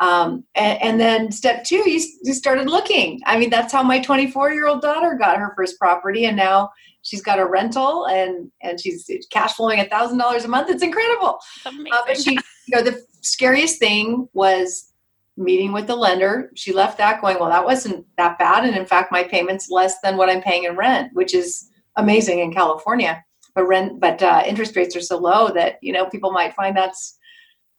Um, 0.00 0.44
and, 0.54 0.80
and 0.80 1.00
then 1.00 1.32
step 1.32 1.64
two, 1.64 1.88
you, 1.90 2.00
you 2.22 2.32
started 2.32 2.68
looking. 2.68 3.20
I 3.26 3.38
mean, 3.38 3.50
that's 3.50 3.72
how 3.72 3.82
my 3.82 4.00
24 4.00 4.52
year 4.52 4.68
old 4.68 4.80
daughter 4.80 5.16
got 5.18 5.38
her 5.38 5.52
first 5.56 5.78
property. 5.78 6.24
And 6.26 6.36
now 6.36 6.70
she's 7.02 7.22
got 7.22 7.38
a 7.38 7.46
rental 7.46 8.06
and 8.06 8.50
and 8.62 8.80
she's 8.80 9.10
cash 9.30 9.54
flowing 9.54 9.80
a 9.80 9.88
thousand 9.88 10.18
dollars 10.18 10.44
a 10.44 10.48
month. 10.48 10.70
It's 10.70 10.82
incredible. 10.82 11.38
Uh, 11.66 12.02
but 12.06 12.16
she, 12.16 12.32
you 12.32 12.76
know, 12.76 12.82
the 12.82 13.02
scariest 13.22 13.78
thing 13.78 14.28
was 14.32 14.92
meeting 15.38 15.72
with 15.72 15.86
the 15.86 15.96
lender. 15.96 16.50
She 16.56 16.72
left 16.72 16.98
that 16.98 17.20
going, 17.20 17.38
well, 17.38 17.48
that 17.48 17.64
wasn't 17.64 18.04
that 18.16 18.38
bad, 18.38 18.64
and 18.64 18.76
in 18.76 18.84
fact, 18.84 19.12
my 19.12 19.22
payment's 19.22 19.70
less 19.70 20.00
than 20.00 20.16
what 20.16 20.28
I'm 20.28 20.42
paying 20.42 20.64
in 20.64 20.76
rent, 20.76 21.10
which 21.14 21.32
is 21.32 21.70
amazing 21.96 22.40
in 22.40 22.52
California. 22.52 23.24
But 23.54 23.66
rent, 23.66 24.00
but 24.00 24.22
uh, 24.22 24.42
interest 24.46 24.76
rates 24.76 24.94
are 24.94 25.00
so 25.00 25.16
low 25.16 25.48
that 25.54 25.78
you 25.80 25.92
know 25.92 26.06
people 26.06 26.32
might 26.32 26.54
find 26.54 26.76
that's 26.76 27.18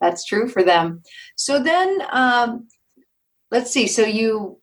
that's 0.01 0.25
true 0.25 0.47
for 0.47 0.63
them. 0.63 1.03
So 1.35 1.61
then, 1.61 2.01
um, 2.11 2.67
let's 3.51 3.71
see. 3.71 3.87
So 3.87 4.03
you 4.03 4.59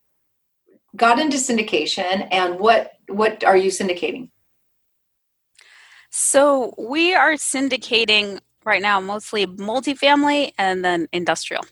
got 0.96 1.18
into 1.18 1.36
syndication, 1.36 2.26
and 2.30 2.58
what 2.58 2.92
what 3.08 3.44
are 3.44 3.56
you 3.56 3.70
syndicating? 3.70 4.30
So 6.10 6.74
we 6.78 7.14
are 7.14 7.34
syndicating 7.34 8.40
right 8.64 8.82
now 8.82 9.00
mostly 9.00 9.46
multifamily 9.46 10.52
and 10.58 10.84
then 10.84 11.08
industrial. 11.12 11.64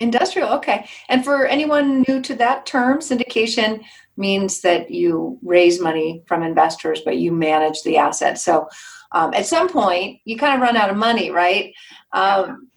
Industrial, 0.00 0.48
okay. 0.50 0.88
And 1.08 1.24
for 1.24 1.46
anyone 1.46 2.04
new 2.08 2.20
to 2.22 2.34
that 2.36 2.66
term, 2.66 2.98
syndication 2.98 3.82
means 4.16 4.60
that 4.62 4.90
you 4.90 5.38
raise 5.42 5.80
money 5.80 6.22
from 6.26 6.42
investors, 6.42 7.00
but 7.04 7.18
you 7.18 7.32
manage 7.32 7.82
the 7.82 7.96
asset. 7.96 8.38
So 8.38 8.68
um, 9.12 9.32
at 9.34 9.46
some 9.46 9.68
point, 9.68 10.20
you 10.24 10.36
kind 10.36 10.54
of 10.54 10.60
run 10.60 10.76
out 10.76 10.90
of 10.90 10.96
money, 10.96 11.30
right? 11.30 11.72
Um, 12.12 12.68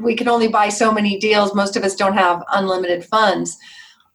we 0.00 0.16
can 0.16 0.28
only 0.28 0.48
buy 0.48 0.68
so 0.68 0.90
many 0.92 1.18
deals. 1.18 1.54
Most 1.54 1.76
of 1.76 1.84
us 1.84 1.94
don't 1.94 2.16
have 2.16 2.42
unlimited 2.52 3.04
funds. 3.04 3.56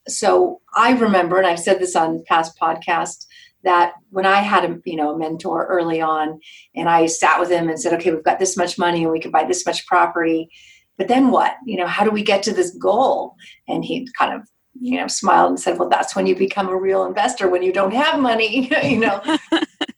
So 0.07 0.61
I 0.75 0.91
remember, 0.91 1.37
and 1.37 1.45
I've 1.45 1.59
said 1.59 1.79
this 1.79 1.95
on 1.95 2.23
past 2.27 2.57
podcasts, 2.59 3.25
that 3.63 3.93
when 4.11 4.25
I 4.25 4.39
had 4.39 4.63
a 4.63 4.79
you 4.85 4.95
know 4.95 5.13
a 5.13 5.17
mentor 5.17 5.65
early 5.67 5.99
on, 5.99 6.39
and 6.75 6.87
I 6.87 7.05
sat 7.07 7.39
with 7.39 7.49
him 7.49 7.69
and 7.69 7.79
said, 7.79 7.93
"Okay, 7.93 8.11
we've 8.11 8.23
got 8.23 8.39
this 8.39 8.55
much 8.55 8.77
money, 8.77 9.03
and 9.03 9.11
we 9.11 9.19
can 9.19 9.31
buy 9.31 9.43
this 9.43 9.65
much 9.65 9.85
property." 9.85 10.49
But 10.97 11.07
then 11.07 11.29
what? 11.31 11.55
You 11.65 11.77
know, 11.77 11.87
how 11.87 12.03
do 12.03 12.11
we 12.11 12.23
get 12.23 12.43
to 12.43 12.53
this 12.53 12.71
goal? 12.71 13.35
And 13.67 13.85
he 13.85 14.07
kind 14.17 14.33
of 14.33 14.47
you 14.79 14.99
know 14.99 15.07
smiled 15.07 15.49
and 15.49 15.59
said, 15.59 15.77
"Well, 15.77 15.89
that's 15.89 16.15
when 16.15 16.25
you 16.25 16.35
become 16.35 16.69
a 16.69 16.75
real 16.75 17.05
investor 17.05 17.49
when 17.49 17.63
you 17.63 17.71
don't 17.71 17.93
have 17.93 18.19
money." 18.19 18.71
you 18.83 18.99
know. 18.99 19.21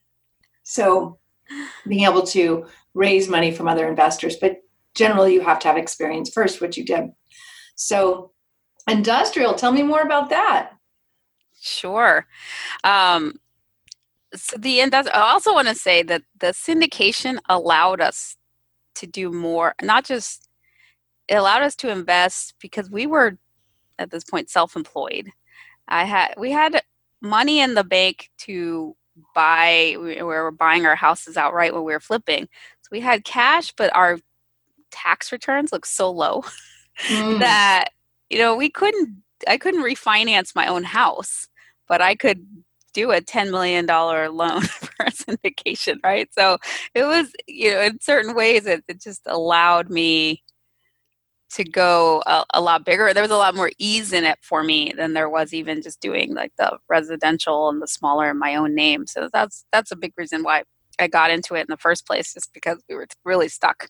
so 0.63 1.17
being 1.87 2.03
able 2.03 2.23
to 2.23 2.65
raise 2.93 3.27
money 3.27 3.51
from 3.51 3.67
other 3.67 3.87
investors, 3.87 4.35
but 4.35 4.57
generally 4.93 5.33
you 5.33 5.41
have 5.41 5.59
to 5.59 5.67
have 5.67 5.77
experience 5.77 6.29
first, 6.29 6.61
which 6.61 6.77
you 6.77 6.85
did. 6.85 7.09
So 7.75 8.31
industrial, 8.87 9.53
tell 9.53 9.71
me 9.71 9.83
more 9.83 10.01
about 10.01 10.29
that. 10.29 10.71
Sure. 11.61 12.25
Um, 12.83 13.39
so 14.35 14.57
the 14.57 14.79
industri- 14.79 15.13
I 15.13 15.31
also 15.31 15.53
want 15.53 15.67
to 15.67 15.75
say 15.75 16.03
that 16.03 16.23
the 16.39 16.47
syndication 16.47 17.39
allowed 17.47 18.01
us 18.01 18.37
to 18.95 19.07
do 19.07 19.31
more, 19.31 19.75
not 19.81 20.05
just 20.05 20.48
it 21.29 21.35
allowed 21.35 21.61
us 21.61 21.75
to 21.77 21.89
invest 21.89 22.55
because 22.59 22.89
we 22.89 23.05
were 23.05 23.37
at 23.99 24.09
this 24.09 24.23
point 24.23 24.49
self-employed. 24.49 25.29
I 25.87 26.03
had 26.03 26.33
we 26.37 26.51
had 26.51 26.81
money 27.21 27.59
in 27.59 27.75
the 27.75 27.83
bank 27.83 28.29
to 28.39 28.95
buy 29.35 29.95
we 29.99 30.21
were 30.21 30.51
buying 30.51 30.85
our 30.85 30.95
houses 30.95 31.37
outright 31.37 31.73
when 31.73 31.83
we 31.83 31.93
were 31.93 31.99
flipping. 31.99 32.47
So 32.81 32.89
we 32.91 32.99
had 32.99 33.23
cash, 33.23 33.73
but 33.77 33.95
our 33.95 34.19
tax 34.91 35.31
returns 35.31 35.71
looked 35.71 35.87
so 35.87 36.09
low 36.09 36.43
mm. 37.07 37.39
that 37.39 37.89
you 38.29 38.39
know 38.39 38.55
we 38.55 38.69
couldn't 38.69 39.21
I 39.47 39.57
couldn't 39.57 39.83
refinance 39.83 40.55
my 40.55 40.67
own 40.67 40.83
house, 40.83 41.47
but 41.87 42.01
I 42.01 42.15
could 42.15 42.45
do 42.93 43.11
a 43.11 43.21
$10 43.21 43.51
million 43.51 43.85
loan 43.85 44.61
for 44.61 45.05
a 45.05 45.11
syndication, 45.11 45.97
right? 46.03 46.27
So 46.33 46.57
it 46.93 47.03
was, 47.03 47.31
you 47.47 47.71
know, 47.71 47.81
in 47.81 47.99
certain 48.01 48.35
ways, 48.35 48.65
it, 48.65 48.83
it 48.87 49.01
just 49.01 49.21
allowed 49.25 49.89
me 49.89 50.43
to 51.51 51.63
go 51.63 52.21
a, 52.25 52.45
a, 52.53 52.61
lot 52.61 52.85
bigger. 52.85 53.13
There 53.13 53.23
was 53.23 53.31
a 53.31 53.37
lot 53.37 53.55
more 53.55 53.71
ease 53.79 54.13
in 54.13 54.23
it 54.23 54.37
for 54.41 54.63
me 54.63 54.93
than 54.95 55.13
there 55.13 55.29
was 55.29 55.53
even 55.53 55.81
just 55.81 55.99
doing 55.99 56.35
like 56.35 56.53
the 56.57 56.77
residential 56.87 57.69
and 57.69 57.81
the 57.81 57.87
smaller 57.87 58.29
in 58.29 58.37
my 58.37 58.55
own 58.55 58.75
name. 58.75 59.07
So 59.07 59.29
that's 59.33 59.65
that's 59.71 59.91
a 59.91 59.95
big 59.95 60.13
reason 60.17 60.43
why 60.43 60.63
I 60.99 61.07
got 61.07 61.31
into 61.31 61.55
it 61.55 61.61
in 61.61 61.67
the 61.69 61.77
first 61.77 62.05
place, 62.05 62.33
just 62.33 62.53
because 62.53 62.83
we 62.89 62.95
were 62.95 63.07
really 63.23 63.47
stuck. 63.47 63.87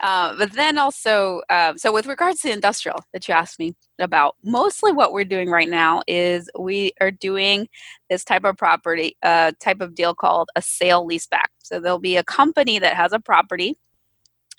Uh, 0.00 0.36
but 0.36 0.52
then 0.52 0.76
also, 0.76 1.40
uh, 1.48 1.74
so 1.76 1.92
with 1.92 2.06
regards 2.06 2.40
to 2.40 2.52
industrial 2.52 3.04
that 3.12 3.28
you 3.28 3.34
asked 3.34 3.58
me 3.58 3.74
about, 3.98 4.36
mostly 4.42 4.92
what 4.92 5.12
we're 5.12 5.24
doing 5.24 5.50
right 5.50 5.68
now 5.68 6.02
is 6.06 6.50
we 6.58 6.92
are 7.00 7.10
doing 7.10 7.68
this 8.10 8.24
type 8.24 8.44
of 8.44 8.56
property, 8.56 9.16
uh, 9.22 9.52
type 9.60 9.80
of 9.80 9.94
deal 9.94 10.14
called 10.14 10.50
a 10.56 10.62
sale 10.62 11.06
leaseback. 11.06 11.48
So 11.58 11.80
there'll 11.80 11.98
be 11.98 12.16
a 12.16 12.24
company 12.24 12.78
that 12.78 12.94
has 12.94 13.12
a 13.12 13.20
property, 13.20 13.76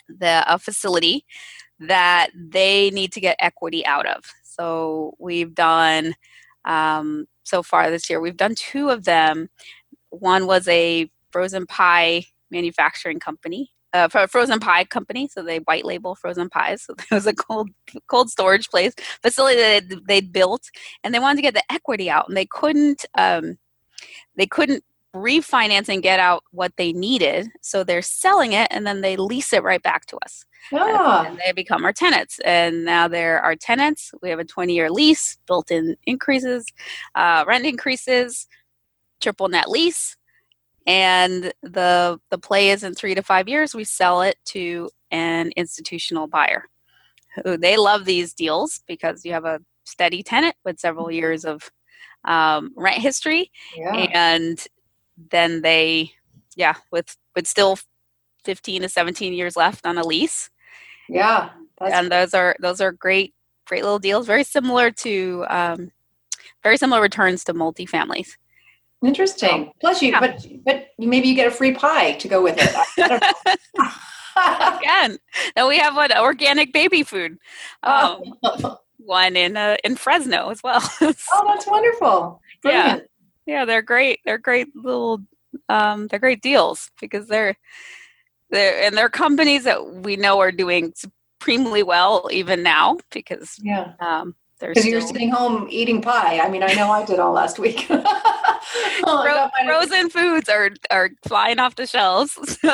the 0.07 0.43
a 0.51 0.57
facility 0.57 1.25
that 1.79 2.29
they 2.35 2.89
need 2.91 3.11
to 3.13 3.21
get 3.21 3.35
equity 3.39 3.85
out 3.85 4.05
of. 4.05 4.23
So 4.43 5.15
we've 5.19 5.53
done 5.53 6.13
um, 6.65 7.27
so 7.43 7.63
far 7.63 7.89
this 7.89 8.09
year, 8.09 8.19
we've 8.19 8.37
done 8.37 8.55
two 8.55 8.89
of 8.89 9.05
them. 9.05 9.49
One 10.09 10.47
was 10.47 10.67
a 10.67 11.09
frozen 11.31 11.65
pie 11.65 12.25
manufacturing 12.51 13.19
company, 13.19 13.71
uh, 13.93 14.07
frozen 14.27 14.59
pie 14.59 14.83
company. 14.85 15.27
So 15.27 15.43
they 15.43 15.59
white 15.59 15.85
label 15.85 16.15
frozen 16.15 16.49
pies. 16.49 16.83
So 16.83 16.93
there 16.97 17.17
was 17.17 17.27
a 17.27 17.33
cold 17.33 17.69
cold 18.07 18.29
storage 18.29 18.69
place 18.69 18.93
facility 19.21 19.87
that 19.87 20.07
they 20.07 20.21
built, 20.21 20.69
and 21.03 21.13
they 21.13 21.19
wanted 21.19 21.37
to 21.37 21.41
get 21.43 21.53
the 21.53 21.73
equity 21.73 22.09
out, 22.09 22.27
and 22.27 22.37
they 22.37 22.45
couldn't. 22.45 23.05
Um, 23.17 23.57
they 24.35 24.47
couldn't 24.47 24.83
refinance 25.15 25.89
and 25.89 26.03
get 26.03 26.19
out 26.19 26.43
what 26.51 26.73
they 26.77 26.93
needed. 26.93 27.49
So 27.61 27.83
they're 27.83 28.01
selling 28.01 28.53
it, 28.53 28.67
and 28.71 28.85
then 28.85 29.01
they 29.01 29.17
lease 29.17 29.53
it 29.53 29.63
right 29.63 29.81
back 29.81 30.05
to 30.07 30.17
us. 30.17 30.45
Ah. 30.73 31.25
And 31.25 31.39
they 31.43 31.51
become 31.51 31.83
our 31.83 31.93
tenants. 31.93 32.39
And 32.45 32.85
now 32.85 33.07
they're 33.07 33.41
our 33.41 33.55
tenants. 33.55 34.11
We 34.21 34.29
have 34.29 34.39
a 34.39 34.45
20 34.45 34.73
year 34.73 34.91
lease, 34.91 35.37
built 35.47 35.71
in 35.71 35.95
increases, 36.05 36.65
uh, 37.15 37.45
rent 37.47 37.65
increases, 37.65 38.47
triple 39.19 39.47
net 39.49 39.69
lease 39.69 40.15
and 40.89 41.53
the 41.61 42.19
the 42.31 42.37
play 42.37 42.71
is 42.71 42.83
in 42.83 42.93
three 42.93 43.13
to 43.13 43.21
five 43.21 43.47
years 43.47 43.75
we 43.75 43.83
sell 43.83 44.21
it 44.21 44.37
to 44.45 44.89
an 45.11 45.51
institutional 45.55 46.27
buyer 46.27 46.65
who 47.43 47.57
they 47.57 47.77
love 47.77 48.05
these 48.05 48.33
deals 48.33 48.81
because 48.87 49.23
you 49.23 49.31
have 49.31 49.45
a 49.45 49.61
steady 49.83 50.23
tenant 50.23 50.55
with 50.65 50.79
several 50.79 51.05
mm-hmm. 51.05 51.15
years 51.15 51.45
of 51.45 51.69
um, 52.25 52.73
rent 52.75 52.97
history 52.97 53.51
yeah. 53.77 54.07
and 54.13 54.67
then 55.31 55.61
they 55.61 56.11
yeah 56.55 56.75
with 56.91 57.17
with 57.35 57.47
still 57.47 57.77
15 58.43 58.83
to 58.83 58.89
17 58.89 59.33
years 59.33 59.55
left 59.55 59.85
on 59.85 59.97
a 59.97 60.03
lease 60.03 60.49
yeah 61.07 61.49
and 61.81 62.11
those 62.11 62.33
are 62.33 62.55
those 62.59 62.81
are 62.81 62.91
great 62.91 63.33
great 63.67 63.83
little 63.83 63.99
deals 63.99 64.25
very 64.25 64.43
similar 64.43 64.91
to 64.91 65.45
um, 65.49 65.91
very 66.63 66.77
similar 66.77 67.01
returns 67.01 67.43
to 67.43 67.53
multifamilies 67.53 68.35
Interesting. 69.03 69.49
Um, 69.49 69.71
Plus, 69.79 70.01
you 70.01 70.09
yeah. 70.11 70.19
but 70.19 70.45
but 70.65 70.89
maybe 70.97 71.29
you 71.29 71.35
get 71.35 71.47
a 71.47 71.51
free 71.51 71.73
pie 71.73 72.13
to 72.13 72.27
go 72.27 72.43
with 72.43 72.55
it. 72.57 72.75
Again, 74.35 75.17
and 75.55 75.67
we 75.67 75.77
have 75.77 75.95
what 75.95 76.17
organic 76.17 76.73
baby 76.73 77.03
food. 77.03 77.37
Um, 77.83 78.21
one 78.97 79.37
in 79.37 79.55
uh, 79.55 79.77
in 79.83 79.95
Fresno 79.95 80.49
as 80.49 80.61
well. 80.63 80.81
oh, 81.01 81.43
that's 81.47 81.65
wonderful! 81.65 82.41
Brilliant. 82.61 83.03
Yeah, 83.03 83.05
yeah, 83.49 83.65
they're 83.65 83.81
great. 83.81 84.19
They're 84.25 84.37
great 84.37 84.75
little. 84.75 85.21
Um, 85.69 86.07
they're 86.07 86.19
great 86.19 86.43
deals 86.43 86.91
because 87.01 87.27
they're 87.27 87.55
they're 88.51 88.83
and 88.83 88.95
they're 88.95 89.09
companies 89.09 89.63
that 89.63 89.83
we 89.87 90.15
know 90.15 90.39
are 90.39 90.51
doing 90.51 90.93
supremely 90.95 91.81
well 91.81 92.29
even 92.31 92.61
now 92.61 92.97
because 93.11 93.59
yeah. 93.63 93.93
Um, 93.99 94.35
because 94.59 94.85
you're 94.85 95.01
sitting 95.01 95.31
home 95.31 95.67
eating 95.69 96.01
pie. 96.01 96.39
I 96.39 96.49
mean, 96.49 96.63
I 96.63 96.73
know 96.73 96.91
I 96.91 97.05
did 97.05 97.17
all 97.17 97.31
last 97.31 97.59
week. 97.59 97.87
oh, 97.89 99.49
frozen 99.65 100.09
foods 100.09 100.49
are 100.49 100.71
are 100.91 101.11
flying 101.25 101.59
off 101.59 101.75
the 101.75 101.87
shelves. 101.87 102.37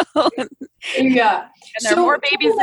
So. 0.87 1.03
yeah, 1.03 1.41
and 1.41 1.49
there 1.81 1.93
so 1.93 1.97
are 1.97 2.01
more 2.01 2.19
babies. 2.19 2.53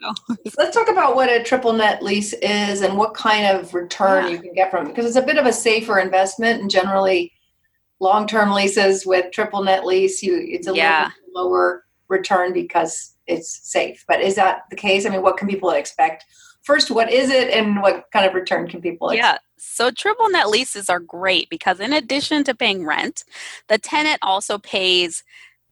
So. 0.00 0.14
let's 0.58 0.76
talk 0.76 0.88
about 0.88 1.16
what 1.16 1.28
a 1.28 1.42
triple 1.42 1.72
net 1.72 2.04
lease 2.04 2.32
is 2.34 2.82
and 2.82 2.96
what 2.96 3.14
kind 3.14 3.46
of 3.46 3.74
return 3.74 4.26
yeah. 4.26 4.30
you 4.30 4.38
can 4.38 4.54
get 4.54 4.70
from 4.70 4.86
it, 4.86 4.90
because 4.90 5.06
it's 5.06 5.16
a 5.16 5.22
bit 5.22 5.38
of 5.38 5.46
a 5.46 5.52
safer 5.52 5.98
investment, 5.98 6.60
and 6.60 6.70
generally, 6.70 7.32
long 8.04 8.26
term 8.28 8.52
leases 8.52 9.04
with 9.04 9.32
triple 9.32 9.64
net 9.64 9.84
lease, 9.84 10.22
you 10.22 10.36
it's 10.48 10.68
a 10.68 10.76
yeah. 10.76 11.10
little 11.34 11.50
lower 11.50 11.84
return 12.08 12.52
because 12.52 13.16
it's 13.26 13.50
safe. 13.68 14.04
But 14.06 14.20
is 14.20 14.36
that 14.36 14.62
the 14.70 14.76
case? 14.76 15.06
I 15.06 15.08
mean, 15.08 15.22
what 15.22 15.38
can 15.38 15.48
people 15.48 15.70
expect? 15.70 16.24
First, 16.62 16.90
what 16.90 17.10
is 17.10 17.30
it, 17.30 17.50
and 17.50 17.82
what 17.82 18.04
kind 18.12 18.26
of 18.26 18.34
return 18.34 18.68
can 18.68 18.80
people 18.80 19.10
expect? 19.10 19.24
Yeah, 19.24 19.38
so 19.58 19.90
triple 19.90 20.30
net 20.30 20.48
leases 20.48 20.88
are 20.88 21.00
great 21.00 21.50
because 21.50 21.80
in 21.80 21.92
addition 21.92 22.44
to 22.44 22.54
paying 22.54 22.86
rent, 22.86 23.24
the 23.68 23.78
tenant 23.78 24.18
also 24.22 24.58
pays 24.58 25.24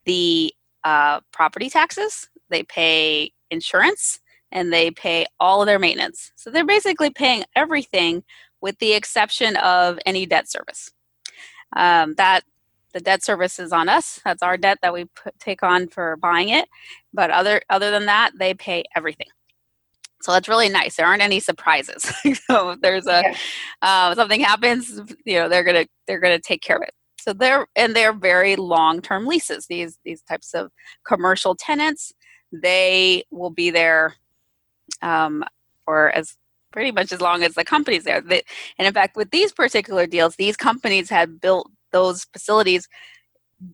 the 0.05 0.53
uh, 0.85 1.21
property 1.33 1.71
taxes, 1.71 2.29
they 2.51 2.62
pay 2.65 3.33
insurance, 3.51 4.21
and 4.51 4.73
they 4.73 4.91
pay 4.91 5.27
all 5.41 5.62
of 5.62 5.67
their 5.67 5.79
maintenance. 5.79 6.33
So 6.37 6.51
they're 6.51 6.67
basically 6.67 7.11
paying 7.11 7.45
everything 7.57 8.25
with 8.61 8.79
the 8.79 8.93
exception 8.93 9.57
of 9.57 9.99
any 10.05 10.27
debt 10.27 10.51
service. 10.51 10.91
Um, 11.75 12.14
that 12.14 12.43
the 12.93 13.00
debt 13.00 13.25
service 13.25 13.59
is 13.59 13.73
on 13.73 13.88
us. 13.88 14.21
That's 14.25 14.43
our 14.43 14.57
debt 14.57 14.79
that 14.83 14.93
we 14.93 15.07
put, 15.07 15.38
take 15.38 15.62
on 15.62 15.88
for 15.88 16.17
buying 16.17 16.50
it. 16.50 16.69
But 17.12 17.31
other 17.31 17.62
other 17.71 17.91
than 17.91 18.07
that, 18.07 18.33
they 18.38 18.55
pay 18.55 18.85
everything. 18.95 19.29
So 20.23 20.33
that's 20.33 20.49
really 20.49 20.69
nice. 20.69 20.97
There 20.97 21.07
aren't 21.07 21.23
any 21.23 21.41
surprises. 21.41 22.02
so 22.47 22.71
if 22.71 22.81
there's 22.81 23.07
a 23.07 23.23
yeah. 23.25 23.37
uh, 23.83 24.14
something 24.14 24.41
happens, 24.41 25.00
you 25.25 25.35
know 25.38 25.49
they're 25.49 25.64
gonna 25.64 25.87
they're 26.07 26.21
gonna 26.21 26.41
take 26.41 26.62
care 26.62 26.76
of 26.76 26.83
it. 26.83 26.95
So 27.21 27.33
they're 27.33 27.67
and 27.76 27.95
they're 27.95 28.12
very 28.12 28.57
long 28.57 29.00
term 29.00 29.26
leases. 29.26 29.67
These 29.67 29.99
these 30.05 30.23
types 30.23 30.55
of 30.55 30.71
commercial 31.07 31.55
tenants, 31.55 32.12
they 32.52 33.25
will 33.31 33.50
be 33.50 33.71
there 33.71 34.14
um, 35.02 35.45
for 35.85 36.11
as 36.11 36.37
pretty 36.73 36.91
much 36.91 37.12
as 37.12 37.21
long 37.21 37.43
as 37.43 37.55
the 37.55 37.64
company's 37.64 38.05
there. 38.05 38.21
They, 38.21 38.43
and 38.79 38.87
in 38.87 38.95
fact, 38.95 39.17
with 39.17 39.31
these 39.31 39.52
particular 39.52 40.07
deals, 40.07 40.37
these 40.37 40.57
companies 40.57 41.11
had 41.11 41.41
built 41.41 41.71
those 41.93 42.25
facilities 42.33 42.88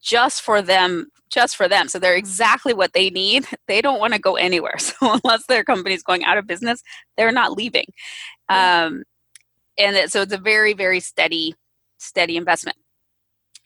just 0.01 0.43
for 0.43 0.61
them 0.61 1.11
just 1.31 1.57
for 1.57 1.69
them. 1.69 1.89
So 1.89 1.99
they're 1.99 2.17
exactly 2.17 2.73
what 2.73 2.95
they 2.95 3.11
need. 3.11 3.47
They 3.67 3.83
don't 3.83 4.01
want 4.01 4.15
to 4.15 4.19
go 4.19 4.37
anywhere. 4.37 4.77
So 4.79 5.19
unless 5.23 5.47
their 5.47 5.65
company's 5.65 6.03
going 6.03 6.25
out 6.25 6.39
of 6.39 6.47
business 6.47 6.83
they're 7.17 7.33
not 7.33 7.53
leaving. 7.53 7.87
Um, 8.49 9.05
and 9.79 9.97
it, 9.97 10.11
so 10.11 10.23
it's 10.23 10.33
a 10.33 10.39
very 10.39 10.73
very 10.75 11.01
steady 11.01 11.55
steady 11.99 12.37
investment. 12.37 12.77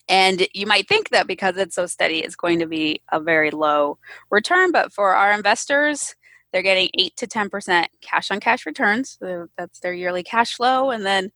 And 0.09 0.47
you 0.53 0.67
might 0.67 0.89
think 0.89 1.11
that 1.11 1.27
because 1.27 1.57
it's 1.57 1.75
so 1.75 1.87
steady 1.87 2.19
it's 2.19 2.37
going 2.37 2.59
to 2.59 2.67
be 2.67 3.03
a 3.11 3.21
very 3.21 3.51
low 3.51 3.99
return 4.31 4.73
but 4.73 4.93
for 4.93 5.15
our 5.15 5.33
investors 5.33 6.15
they're 6.53 6.63
getting 6.63 6.91
8 6.99 7.17
to 7.17 7.27
10% 7.27 7.87
cash 8.01 8.31
on 8.31 8.41
cash 8.41 8.67
returns 8.67 9.17
so 9.21 9.47
that's 9.57 9.81
their 9.81 9.95
yearly 9.95 10.23
cash 10.23 10.55
flow 10.55 10.91
and 10.91 11.05
then 11.05 11.33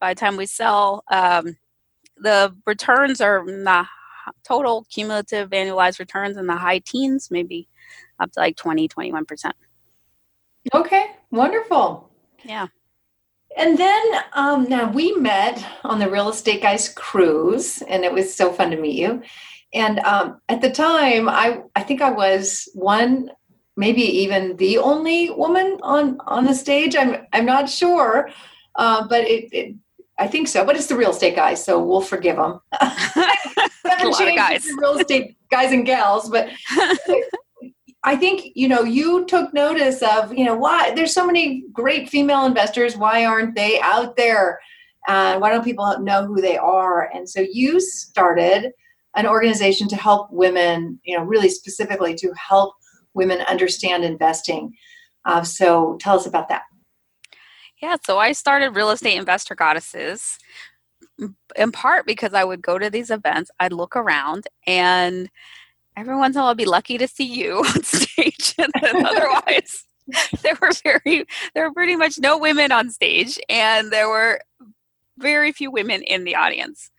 by 0.00 0.14
the 0.14 0.20
time 0.20 0.36
we 0.36 0.46
sell 0.46 1.04
um, 1.10 1.56
the 2.16 2.54
returns 2.66 3.20
are 3.20 3.44
the 3.44 3.86
total 4.44 4.86
cumulative 4.90 5.50
annualized 5.50 5.98
returns 5.98 6.36
in 6.36 6.46
the 6.46 6.56
high 6.56 6.78
teens, 6.78 7.28
maybe 7.30 7.68
up 8.20 8.32
to 8.32 8.40
like 8.40 8.56
20, 8.56 8.88
21%. 8.88 9.52
Okay, 10.74 11.06
wonderful. 11.30 12.10
Yeah. 12.44 12.68
And 13.56 13.76
then 13.76 14.02
um, 14.32 14.64
now 14.68 14.90
we 14.90 15.12
met 15.12 15.64
on 15.84 15.98
the 15.98 16.08
Real 16.08 16.30
Estate 16.30 16.62
Guys 16.62 16.88
cruise, 16.88 17.82
and 17.82 18.04
it 18.04 18.12
was 18.12 18.34
so 18.34 18.52
fun 18.52 18.70
to 18.70 18.76
meet 18.76 18.94
you. 18.94 19.22
And 19.74 19.98
um, 20.00 20.40
at 20.48 20.60
the 20.60 20.70
time, 20.70 21.28
I 21.28 21.62
I 21.74 21.82
think 21.82 22.00
I 22.00 22.10
was 22.10 22.68
one, 22.74 23.30
maybe 23.76 24.02
even 24.02 24.56
the 24.56 24.78
only 24.78 25.30
woman 25.30 25.78
on 25.82 26.18
on 26.26 26.44
the 26.44 26.54
stage. 26.54 26.96
I'm 26.96 27.26
I'm 27.32 27.46
not 27.46 27.68
sure, 27.68 28.30
uh, 28.76 29.06
but 29.08 29.24
it, 29.24 29.48
it 29.52 29.76
I 30.18 30.26
think 30.28 30.48
so, 30.48 30.64
but 30.64 30.76
it's 30.76 30.86
the 30.86 30.96
real 30.96 31.10
estate 31.10 31.36
guys, 31.36 31.64
so 31.64 31.82
we'll 31.82 32.00
forgive 32.00 32.36
them. 32.36 32.60
haven't 33.84 34.14
changed 34.18 34.36
guys. 34.36 34.68
real 34.76 34.98
estate 34.98 35.36
guys 35.50 35.72
and 35.72 35.86
gals, 35.86 36.28
but 36.28 36.48
I 38.04 38.16
think 38.16 38.52
you 38.54 38.68
know 38.68 38.82
you 38.82 39.24
took 39.26 39.54
notice 39.54 40.02
of 40.02 40.34
you 40.34 40.44
know 40.44 40.56
why 40.56 40.92
there's 40.94 41.14
so 41.14 41.26
many 41.26 41.64
great 41.72 42.08
female 42.08 42.46
investors. 42.46 42.96
Why 42.96 43.24
aren't 43.24 43.54
they 43.54 43.80
out 43.80 44.16
there? 44.16 44.60
Uh, 45.08 45.38
why 45.38 45.50
don't 45.50 45.64
people 45.64 45.98
know 46.00 46.24
who 46.26 46.40
they 46.40 46.56
are? 46.56 47.10
And 47.12 47.28
so 47.28 47.40
you 47.40 47.80
started 47.80 48.70
an 49.14 49.26
organization 49.26 49.88
to 49.88 49.96
help 49.96 50.30
women, 50.30 51.00
you 51.04 51.16
know, 51.16 51.24
really 51.24 51.48
specifically 51.48 52.14
to 52.14 52.32
help 52.34 52.74
women 53.14 53.40
understand 53.42 54.04
investing. 54.04 54.74
Uh, 55.24 55.42
so 55.42 55.96
tell 56.00 56.16
us 56.16 56.26
about 56.26 56.48
that. 56.48 56.62
Yeah, 57.80 57.96
so 58.04 58.18
I 58.18 58.32
started 58.32 58.76
Real 58.76 58.90
Estate 58.90 59.16
Investor 59.16 59.54
Goddesses 59.54 60.38
in 61.56 61.72
part 61.72 62.06
because 62.06 62.34
I 62.34 62.44
would 62.44 62.62
go 62.62 62.78
to 62.78 62.90
these 62.90 63.10
events, 63.10 63.50
I'd 63.60 63.72
look 63.72 63.96
around, 63.96 64.46
and 64.66 65.28
every 65.96 66.16
once 66.16 66.36
in 66.36 66.40
a 66.40 66.42
while 66.42 66.50
I'd 66.52 66.56
be 66.56 66.64
lucky 66.64 66.98
to 66.98 67.08
see 67.08 67.24
you 67.24 67.58
on 67.74 67.82
stage, 67.82 68.54
and 68.58 68.72
then 68.80 69.06
otherwise 69.06 69.84
there 70.42 70.58
were 70.60 70.72
very 70.82 71.24
there 71.54 71.68
were 71.68 71.74
pretty 71.74 71.96
much 71.96 72.18
no 72.18 72.38
women 72.38 72.72
on 72.72 72.90
stage, 72.90 73.38
and 73.48 73.90
there 73.90 74.08
were 74.08 74.40
very 75.18 75.52
few 75.52 75.70
women 75.70 76.02
in 76.02 76.24
the 76.24 76.36
audience. 76.36 76.90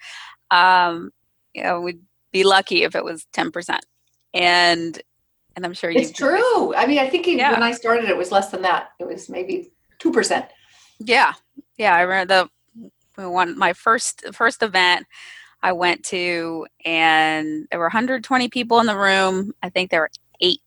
Um, 0.51 1.11
you 1.53 1.63
know, 1.63 1.81
we'd 1.81 2.01
be 2.31 2.43
lucky 2.43 2.83
if 2.83 2.95
it 2.95 3.03
was 3.03 3.25
ten 3.33 3.51
percent, 3.51 3.85
and 4.33 5.01
and 5.55 5.65
I'm 5.65 5.73
sure 5.73 5.91
it's 5.91 6.11
true. 6.11 6.73
I 6.75 6.87
mean, 6.87 6.99
I 6.99 7.09
think 7.09 7.27
yeah. 7.27 7.51
when 7.51 7.63
I 7.63 7.71
started, 7.71 8.09
it 8.09 8.17
was 8.17 8.31
less 8.31 8.49
than 8.49 8.61
that. 8.63 8.89
It 8.99 9.07
was 9.07 9.29
maybe 9.29 9.71
two 9.99 10.11
percent. 10.11 10.45
Yeah, 10.99 11.33
yeah. 11.77 11.95
I 11.95 12.01
remember 12.01 12.49
the 13.15 13.29
one 13.29 13.57
my 13.57 13.73
first 13.73 14.23
first 14.33 14.63
event 14.63 15.05
I 15.63 15.71
went 15.71 16.03
to, 16.05 16.67
and 16.83 17.67
there 17.71 17.79
were 17.79 17.85
120 17.85 18.49
people 18.49 18.79
in 18.79 18.85
the 18.85 18.97
room. 18.97 19.53
I 19.63 19.69
think 19.69 19.89
there 19.89 20.01
were 20.01 20.11
eight 20.41 20.59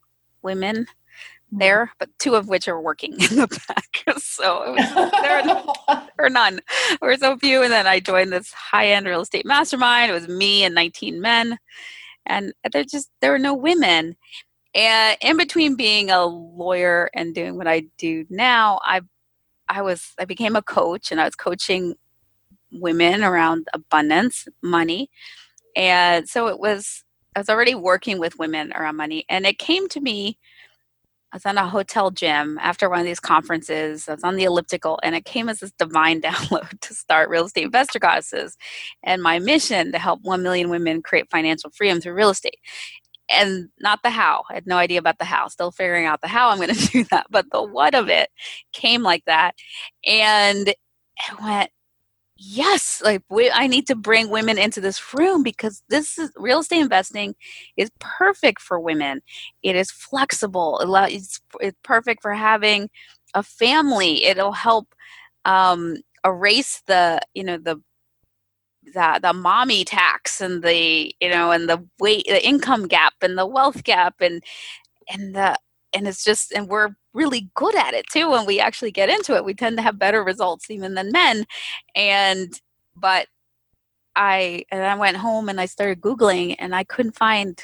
women 0.42 0.76
mm-hmm. 0.76 1.58
there, 1.58 1.92
but 1.98 2.08
two 2.18 2.34
of 2.34 2.48
which 2.48 2.66
are 2.66 2.80
working 2.80 3.12
in 3.30 3.36
the 3.36 3.60
back. 3.68 4.18
so 4.18 4.72
was, 4.72 4.94
there, 4.94 5.44
were, 5.44 6.02
there 6.18 6.30
none. 6.30 6.60
There 7.00 7.10
were 7.10 7.16
so 7.16 7.36
few. 7.36 7.62
And 7.62 7.70
then 7.70 7.86
I 7.86 8.00
joined 8.00 8.32
this 8.32 8.50
high 8.52 8.88
end 8.88 9.06
real 9.06 9.20
estate 9.20 9.44
mastermind. 9.44 10.10
It 10.10 10.14
was 10.14 10.28
me 10.28 10.64
and 10.64 10.74
19 10.74 11.20
men. 11.20 11.58
And 12.24 12.54
there 12.72 12.84
just 12.84 13.10
there 13.20 13.32
were 13.32 13.38
no 13.38 13.54
women. 13.54 14.16
And 14.76 15.16
in 15.22 15.38
between 15.38 15.74
being 15.74 16.10
a 16.10 16.26
lawyer 16.26 17.10
and 17.14 17.34
doing 17.34 17.56
what 17.56 17.66
I 17.66 17.84
do 17.98 18.26
now, 18.30 18.78
I 18.84 19.00
I 19.68 19.82
was 19.82 20.12
I 20.20 20.26
became 20.26 20.54
a 20.56 20.62
coach 20.62 21.10
and 21.10 21.20
I 21.20 21.24
was 21.24 21.34
coaching 21.34 21.94
women 22.72 23.24
around 23.24 23.68
abundance, 23.72 24.46
money. 24.62 25.10
And 25.76 26.28
so 26.28 26.48
it 26.48 26.60
was 26.60 27.04
I 27.34 27.40
was 27.40 27.48
already 27.48 27.74
working 27.74 28.18
with 28.20 28.38
women 28.38 28.72
around 28.74 28.96
money 28.96 29.24
and 29.30 29.46
it 29.46 29.58
came 29.58 29.88
to 29.90 30.00
me 30.00 30.38
I 31.32 31.36
was 31.36 31.46
on 31.46 31.58
a 31.58 31.68
hotel 31.68 32.10
gym 32.10 32.58
after 32.62 32.88
one 32.88 33.00
of 33.00 33.04
these 33.04 33.20
conferences. 33.20 34.08
I 34.08 34.14
was 34.14 34.24
on 34.24 34.36
the 34.36 34.44
elliptical, 34.44 34.98
and 35.02 35.14
it 35.14 35.26
came 35.26 35.48
as 35.50 35.60
this 35.60 35.72
divine 35.72 36.20
download 36.22 36.80
to 36.80 36.94
start 36.94 37.28
Real 37.28 37.46
Estate 37.46 37.64
Investor 37.64 37.98
Goddesses 37.98 38.56
and 39.02 39.22
my 39.22 39.38
mission 39.38 39.92
to 39.92 39.98
help 39.98 40.20
1 40.22 40.42
million 40.42 40.70
women 40.70 41.02
create 41.02 41.30
financial 41.30 41.70
freedom 41.70 42.00
through 42.00 42.14
real 42.14 42.30
estate 42.30 42.58
and 43.30 43.68
not 43.80 44.02
the 44.02 44.10
how. 44.10 44.44
I 44.50 44.54
had 44.54 44.66
no 44.66 44.76
idea 44.76 44.98
about 44.98 45.18
the 45.18 45.24
how. 45.24 45.48
Still 45.48 45.70
figuring 45.70 46.06
out 46.06 46.20
the 46.20 46.28
how 46.28 46.50
I'm 46.50 46.58
going 46.58 46.74
to 46.74 46.86
do 46.88 47.04
that. 47.10 47.26
But 47.30 47.46
the 47.50 47.62
what 47.62 47.94
of 47.94 48.08
it 48.08 48.30
came 48.72 49.02
like 49.02 49.24
that. 49.26 49.54
And 50.06 50.74
I 51.28 51.44
went, 51.44 51.70
yes, 52.36 53.02
like 53.04 53.22
we, 53.30 53.50
I 53.50 53.66
need 53.66 53.86
to 53.88 53.94
bring 53.94 54.28
women 54.30 54.58
into 54.58 54.80
this 54.80 55.14
room 55.14 55.42
because 55.42 55.82
this 55.88 56.18
is 56.18 56.30
real 56.36 56.60
estate 56.60 56.80
investing 56.80 57.34
is 57.76 57.90
perfect 57.98 58.60
for 58.60 58.78
women. 58.78 59.20
It 59.62 59.76
is 59.76 59.90
flexible. 59.90 60.80
It's, 61.08 61.40
it's 61.60 61.78
perfect 61.82 62.22
for 62.22 62.34
having 62.34 62.90
a 63.34 63.42
family. 63.42 64.24
It'll 64.24 64.52
help 64.52 64.94
um, 65.44 65.96
erase 66.24 66.82
the, 66.86 67.20
you 67.34 67.44
know, 67.44 67.58
the 67.58 67.80
the 68.94 69.20
the 69.22 69.32
mommy 69.32 69.84
tax 69.84 70.40
and 70.40 70.62
the 70.62 71.14
you 71.20 71.28
know 71.28 71.50
and 71.50 71.68
the 71.68 71.84
weight 71.98 72.24
the 72.26 72.46
income 72.46 72.86
gap 72.86 73.14
and 73.22 73.36
the 73.36 73.46
wealth 73.46 73.84
gap 73.84 74.14
and 74.20 74.42
and 75.08 75.34
the 75.34 75.56
and 75.92 76.06
it's 76.08 76.24
just 76.24 76.52
and 76.52 76.68
we're 76.68 76.90
really 77.14 77.48
good 77.54 77.74
at 77.76 77.94
it 77.94 78.06
too. 78.12 78.30
When 78.30 78.46
we 78.46 78.60
actually 78.60 78.90
get 78.92 79.08
into 79.08 79.34
it 79.34 79.44
we 79.44 79.54
tend 79.54 79.76
to 79.78 79.82
have 79.82 79.98
better 79.98 80.22
results 80.22 80.70
even 80.70 80.94
than 80.94 81.12
men. 81.12 81.44
And 81.94 82.52
but 82.96 83.28
i 84.14 84.64
and 84.70 84.82
i 84.82 84.94
went 84.94 85.16
home 85.18 85.48
and 85.48 85.60
i 85.60 85.66
started 85.66 86.00
googling 86.00 86.56
and 86.58 86.74
i 86.74 86.82
couldn't 86.84 87.16
find 87.16 87.62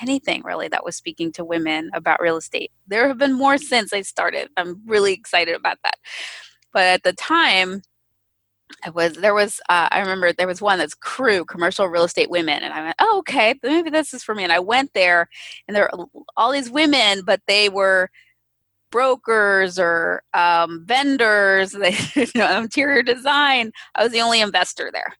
anything 0.00 0.42
really 0.44 0.68
that 0.68 0.84
was 0.84 0.96
speaking 0.96 1.32
to 1.32 1.44
women 1.44 1.90
about 1.94 2.20
real 2.20 2.36
estate. 2.36 2.72
There 2.86 3.08
have 3.08 3.18
been 3.18 3.32
more 3.32 3.58
since 3.58 3.92
i 3.92 4.02
started. 4.02 4.48
I'm 4.56 4.82
really 4.86 5.12
excited 5.12 5.54
about 5.54 5.78
that. 5.84 5.96
But 6.72 6.82
at 6.84 7.02
the 7.04 7.12
time 7.12 7.82
I 8.84 8.90
was 8.90 9.14
there 9.14 9.34
was 9.34 9.60
uh, 9.68 9.88
I 9.90 10.00
remember 10.00 10.32
there 10.32 10.46
was 10.46 10.60
one 10.60 10.78
that's 10.78 10.94
CREW 10.94 11.46
commercial 11.46 11.86
real 11.88 12.04
estate 12.04 12.30
women 12.30 12.62
and 12.62 12.72
I 12.72 12.82
went 12.82 12.96
oh 12.98 13.18
okay 13.18 13.54
maybe 13.62 13.90
this 13.90 14.12
is 14.14 14.22
for 14.22 14.34
me 14.34 14.44
and 14.44 14.52
I 14.52 14.58
went 14.58 14.92
there 14.94 15.28
and 15.66 15.76
there 15.76 15.90
were 15.92 16.06
all 16.36 16.52
these 16.52 16.70
women 16.70 17.22
but 17.24 17.40
they 17.46 17.68
were 17.68 18.10
brokers 18.90 19.78
or 19.78 20.22
um, 20.34 20.84
vendors 20.86 21.72
they 21.72 21.96
you 22.16 22.26
know 22.36 22.58
interior 22.58 23.02
design 23.02 23.72
I 23.94 24.04
was 24.04 24.12
the 24.12 24.20
only 24.20 24.40
investor 24.40 24.90
there. 24.92 25.16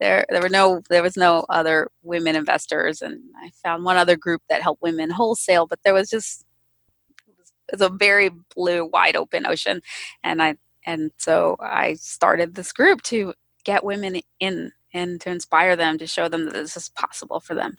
There 0.00 0.26
there 0.28 0.42
were 0.42 0.48
no 0.48 0.82
there 0.90 1.02
was 1.02 1.16
no 1.16 1.46
other 1.48 1.88
women 2.02 2.36
investors 2.36 3.02
and 3.02 3.20
I 3.42 3.50
found 3.62 3.84
one 3.84 3.96
other 3.96 4.16
group 4.16 4.42
that 4.48 4.62
helped 4.62 4.82
women 4.82 5.10
wholesale 5.10 5.66
but 5.66 5.80
there 5.84 5.94
was 5.94 6.10
just 6.10 6.44
it 7.68 7.78
was 7.78 7.80
a 7.80 7.88
very 7.88 8.30
blue 8.56 8.86
wide 8.86 9.16
open 9.16 9.46
ocean 9.46 9.82
and 10.24 10.42
I 10.42 10.56
and 10.86 11.10
so 11.16 11.56
I 11.60 11.94
started 11.94 12.54
this 12.54 12.72
group 12.72 13.02
to 13.02 13.34
get 13.64 13.84
women 13.84 14.20
in 14.40 14.72
and 14.94 15.20
to 15.20 15.30
inspire 15.30 15.76
them 15.76 15.98
to 15.98 16.06
show 16.06 16.28
them 16.28 16.44
that 16.44 16.54
this 16.54 16.76
is 16.76 16.90
possible 16.90 17.40
for 17.40 17.54
them. 17.54 17.78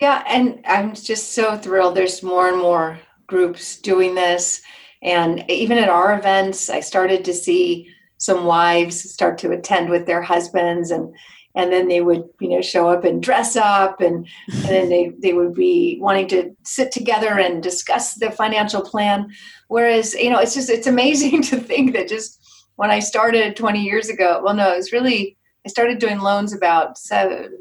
Yeah, 0.00 0.22
and 0.26 0.60
I'm 0.66 0.94
just 0.94 1.32
so 1.32 1.56
thrilled. 1.56 1.94
There's 1.94 2.22
more 2.22 2.48
and 2.48 2.58
more 2.58 2.98
groups 3.26 3.80
doing 3.80 4.14
this. 4.14 4.62
And 5.02 5.48
even 5.50 5.78
at 5.78 5.88
our 5.88 6.18
events, 6.18 6.70
I 6.70 6.80
started 6.80 7.24
to 7.24 7.34
see 7.34 7.91
some 8.22 8.44
wives 8.44 9.10
start 9.10 9.36
to 9.38 9.50
attend 9.50 9.90
with 9.90 10.06
their 10.06 10.22
husbands. 10.22 10.92
And 10.92 11.12
and 11.54 11.72
then 11.72 11.88
they 11.88 12.00
would 12.00 12.24
you 12.40 12.48
know 12.48 12.62
show 12.62 12.88
up 12.88 13.04
and 13.04 13.22
dress 13.22 13.56
up 13.56 14.00
and, 14.00 14.26
and 14.52 14.64
then 14.64 14.88
they, 14.88 15.12
they 15.22 15.32
would 15.32 15.54
be 15.54 15.98
wanting 16.00 16.28
to 16.28 16.54
sit 16.64 16.92
together 16.92 17.38
and 17.38 17.62
discuss 17.62 18.14
the 18.14 18.30
financial 18.30 18.80
plan 18.80 19.28
whereas 19.68 20.14
you 20.14 20.30
know 20.30 20.38
it's 20.38 20.54
just 20.54 20.70
it's 20.70 20.86
amazing 20.86 21.42
to 21.50 21.58
think 21.58 21.92
that 21.92 22.08
just 22.08 22.40
when 22.76 22.90
i 22.90 22.98
started 22.98 23.54
20 23.54 23.82
years 23.82 24.08
ago 24.08 24.40
well 24.42 24.54
no 24.54 24.72
it 24.72 24.76
was 24.76 24.92
really 24.92 25.36
i 25.66 25.68
started 25.68 25.98
doing 25.98 26.20
loans 26.20 26.54
about 26.54 26.96
seven, 26.96 27.58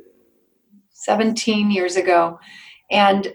17 0.92 1.70
years 1.70 1.98
ago 1.98 2.40
and 2.90 3.34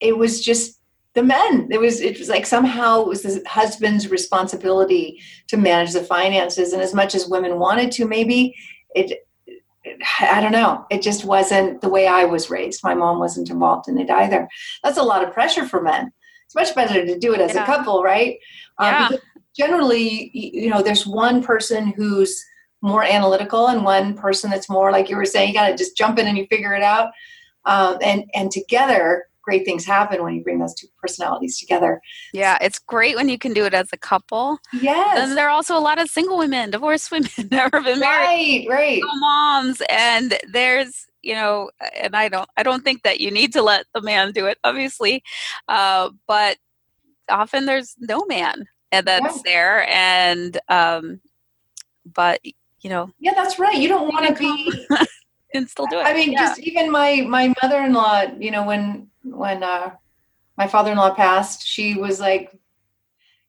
it 0.00 0.16
was 0.16 0.42
just 0.42 0.77
the 1.18 1.24
men 1.24 1.66
it 1.72 1.80
was 1.80 2.00
it 2.00 2.16
was 2.16 2.28
like 2.28 2.46
somehow 2.46 3.02
it 3.02 3.08
was 3.08 3.22
the 3.22 3.42
husband's 3.44 4.08
responsibility 4.08 5.20
to 5.48 5.56
manage 5.56 5.92
the 5.92 6.04
finances 6.04 6.72
and 6.72 6.80
as 6.80 6.94
much 6.94 7.12
as 7.12 7.26
women 7.26 7.58
wanted 7.58 7.90
to 7.90 8.06
maybe 8.06 8.54
it 8.94 9.24
I 10.20 10.40
don't 10.40 10.52
know. 10.52 10.84
It 10.90 11.02
just 11.02 11.24
wasn't 11.24 11.80
the 11.80 11.88
way 11.88 12.06
I 12.06 12.24
was 12.24 12.50
raised. 12.50 12.84
My 12.84 12.94
mom 12.94 13.18
wasn't 13.18 13.48
involved 13.48 13.88
in 13.88 13.98
it 13.98 14.10
either. 14.10 14.46
That's 14.84 14.98
a 14.98 15.02
lot 15.02 15.24
of 15.24 15.32
pressure 15.32 15.66
for 15.66 15.80
men. 15.80 16.12
It's 16.44 16.54
much 16.54 16.74
better 16.74 17.06
to 17.06 17.18
do 17.18 17.32
it 17.32 17.40
as 17.40 17.54
yeah. 17.54 17.62
a 17.62 17.66
couple, 17.66 18.02
right? 18.02 18.38
Um, 18.76 18.92
yeah. 18.92 19.08
generally, 19.56 20.30
you 20.34 20.68
know, 20.68 20.82
there's 20.82 21.06
one 21.06 21.42
person 21.42 21.94
who's 21.96 22.44
more 22.82 23.02
analytical 23.02 23.68
and 23.68 23.82
one 23.82 24.14
person 24.14 24.50
that's 24.50 24.68
more 24.68 24.92
like 24.92 25.08
you 25.08 25.16
were 25.16 25.24
saying. 25.24 25.48
You 25.48 25.54
got 25.54 25.68
to 25.68 25.76
just 25.76 25.96
jump 25.96 26.18
in 26.18 26.26
and 26.26 26.36
you 26.36 26.46
figure 26.50 26.74
it 26.74 26.82
out. 26.82 27.12
Um, 27.64 27.96
and 28.02 28.24
and 28.34 28.50
together, 28.50 29.27
great 29.48 29.64
things 29.64 29.86
happen 29.86 30.22
when 30.22 30.34
you 30.34 30.42
bring 30.42 30.58
those 30.58 30.74
two 30.74 30.86
personalities 31.00 31.58
together. 31.58 32.02
Yeah, 32.34 32.58
it's 32.60 32.78
great 32.78 33.16
when 33.16 33.30
you 33.30 33.38
can 33.38 33.54
do 33.54 33.64
it 33.64 33.72
as 33.72 33.88
a 33.94 33.96
couple. 33.96 34.58
Yes. 34.74 35.18
And 35.18 35.38
there 35.38 35.46
are 35.46 35.50
also 35.50 35.74
a 35.74 35.80
lot 35.80 35.98
of 35.98 36.10
single 36.10 36.36
women, 36.36 36.70
divorced 36.70 37.10
women, 37.14 37.30
never 37.50 37.80
been 37.80 37.98
married, 37.98 38.66
right, 38.68 38.76
right, 38.78 39.02
moms, 39.20 39.80
and 39.88 40.38
there's 40.52 41.06
you 41.22 41.34
know, 41.34 41.70
and 41.96 42.14
I 42.14 42.28
don't, 42.28 42.48
I 42.58 42.62
don't 42.62 42.84
think 42.84 43.02
that 43.04 43.20
you 43.20 43.30
need 43.30 43.52
to 43.54 43.62
let 43.62 43.86
the 43.94 44.02
man 44.02 44.32
do 44.32 44.46
it, 44.46 44.58
obviously, 44.62 45.22
uh, 45.66 46.10
but 46.26 46.58
often 47.28 47.64
there's 47.64 47.96
no 47.98 48.24
man 48.26 48.68
and 48.92 49.06
that's 49.06 49.36
yeah. 49.36 49.42
there, 49.44 49.88
and 49.88 50.58
um, 50.68 51.20
but 52.04 52.40
you 52.80 52.90
know, 52.90 53.10
yeah, 53.18 53.32
that's 53.34 53.58
right. 53.58 53.78
You 53.78 53.88
don't 53.88 54.08
want 54.08 54.28
to 54.28 54.34
be. 54.34 54.86
and 55.54 55.68
still 55.68 55.86
do 55.86 55.98
it. 55.98 56.02
I 56.02 56.12
mean, 56.12 56.32
yeah. 56.32 56.40
just 56.40 56.60
even 56.60 56.90
my 56.90 57.24
my 57.28 57.52
mother 57.62 57.82
in 57.82 57.92
law, 57.92 58.22
you 58.38 58.50
know, 58.50 58.64
when 58.64 59.08
when 59.36 59.62
uh, 59.62 59.92
my 60.56 60.66
father-in-law 60.66 61.14
passed, 61.14 61.66
she 61.66 61.94
was 61.94 62.20
like 62.20 62.52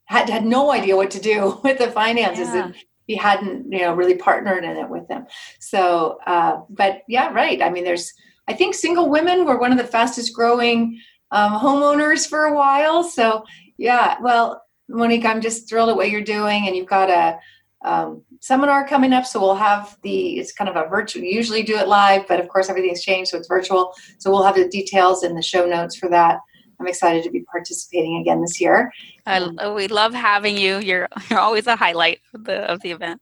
had 0.06 0.30
had 0.30 0.46
no 0.46 0.72
idea 0.72 0.96
what 0.96 1.12
to 1.12 1.20
do 1.20 1.60
with 1.64 1.78
the 1.78 1.92
finances. 1.92 2.50
Yeah. 2.50 2.66
And 2.66 2.76
he 3.08 3.16
hadn't, 3.16 3.72
you 3.72 3.80
know, 3.80 3.94
really 3.94 4.16
partnered 4.16 4.64
in 4.64 4.78
it 4.78 4.88
with 4.88 5.08
them. 5.08 5.26
So, 5.60 6.20
uh, 6.28 6.62
but 6.70 7.02
yeah, 7.08 7.32
right. 7.34 7.60
I 7.62 7.70
mean, 7.72 7.84
there's, 7.84 8.14
I 8.48 8.54
think 8.54 8.76
single 8.76 9.10
women 9.10 9.46
were 9.46 9.60
one 9.60 9.72
of 9.72 9.80
the 9.80 9.84
fastest 9.84 10.34
growing 10.34 11.00
um, 11.32 11.54
homeowners 11.54 12.30
for 12.30 12.46
a 12.46 12.54
while. 12.54 13.04
So, 13.04 13.44
yeah, 13.78 14.18
well, 14.22 14.62
Monick, 14.92 15.26
I'm 15.26 15.42
just 15.42 15.68
thrilled 15.68 15.90
at 15.90 15.96
what 15.96 16.12
you're 16.12 16.22
doing, 16.22 16.68
and 16.68 16.76
you've 16.76 16.88
got 16.88 17.10
a 17.10 17.40
um, 17.84 18.24
seminar 18.42 18.88
coming 18.88 19.14
up. 19.14 19.26
So 19.26 19.40
we'll 19.40 19.56
have 19.56 19.98
the, 20.04 20.40
it's 20.40 20.52
kind 20.52 20.70
of 20.70 20.76
a 20.76 20.88
virtual, 20.90 21.24
usually 21.24 21.64
do 21.64 21.78
it 21.78 21.88
live, 21.88 22.28
but 22.28 22.40
of 22.40 22.48
course 22.50 22.70
everything's 22.70 23.02
changed, 23.02 23.32
so 23.32 23.38
it's 23.38 23.48
virtual. 23.48 23.94
So 24.18 24.30
we'll 24.30 24.44
have 24.44 24.56
the 24.56 24.68
details 24.68 25.24
in 25.24 25.36
the 25.36 25.42
show 25.42 25.66
notes 25.66 25.96
for 25.96 26.10
that. 26.10 26.40
I'm 26.80 26.88
excited 26.88 27.24
to 27.24 27.30
be 27.30 27.44
participating 27.52 28.18
again 28.22 28.42
this 28.42 28.62
year. 28.62 28.92
I, 29.26 29.70
we 29.74 29.88
love 29.88 30.14
having 30.14 30.58
you. 30.58 30.80
You're, 30.80 31.10
you're 31.30 31.40
always 31.40 31.68
a 31.68 31.76
highlight 31.76 32.20
of 32.34 32.46
the, 32.46 32.60
of 32.72 32.82
the 32.82 32.92
event. 32.92 33.22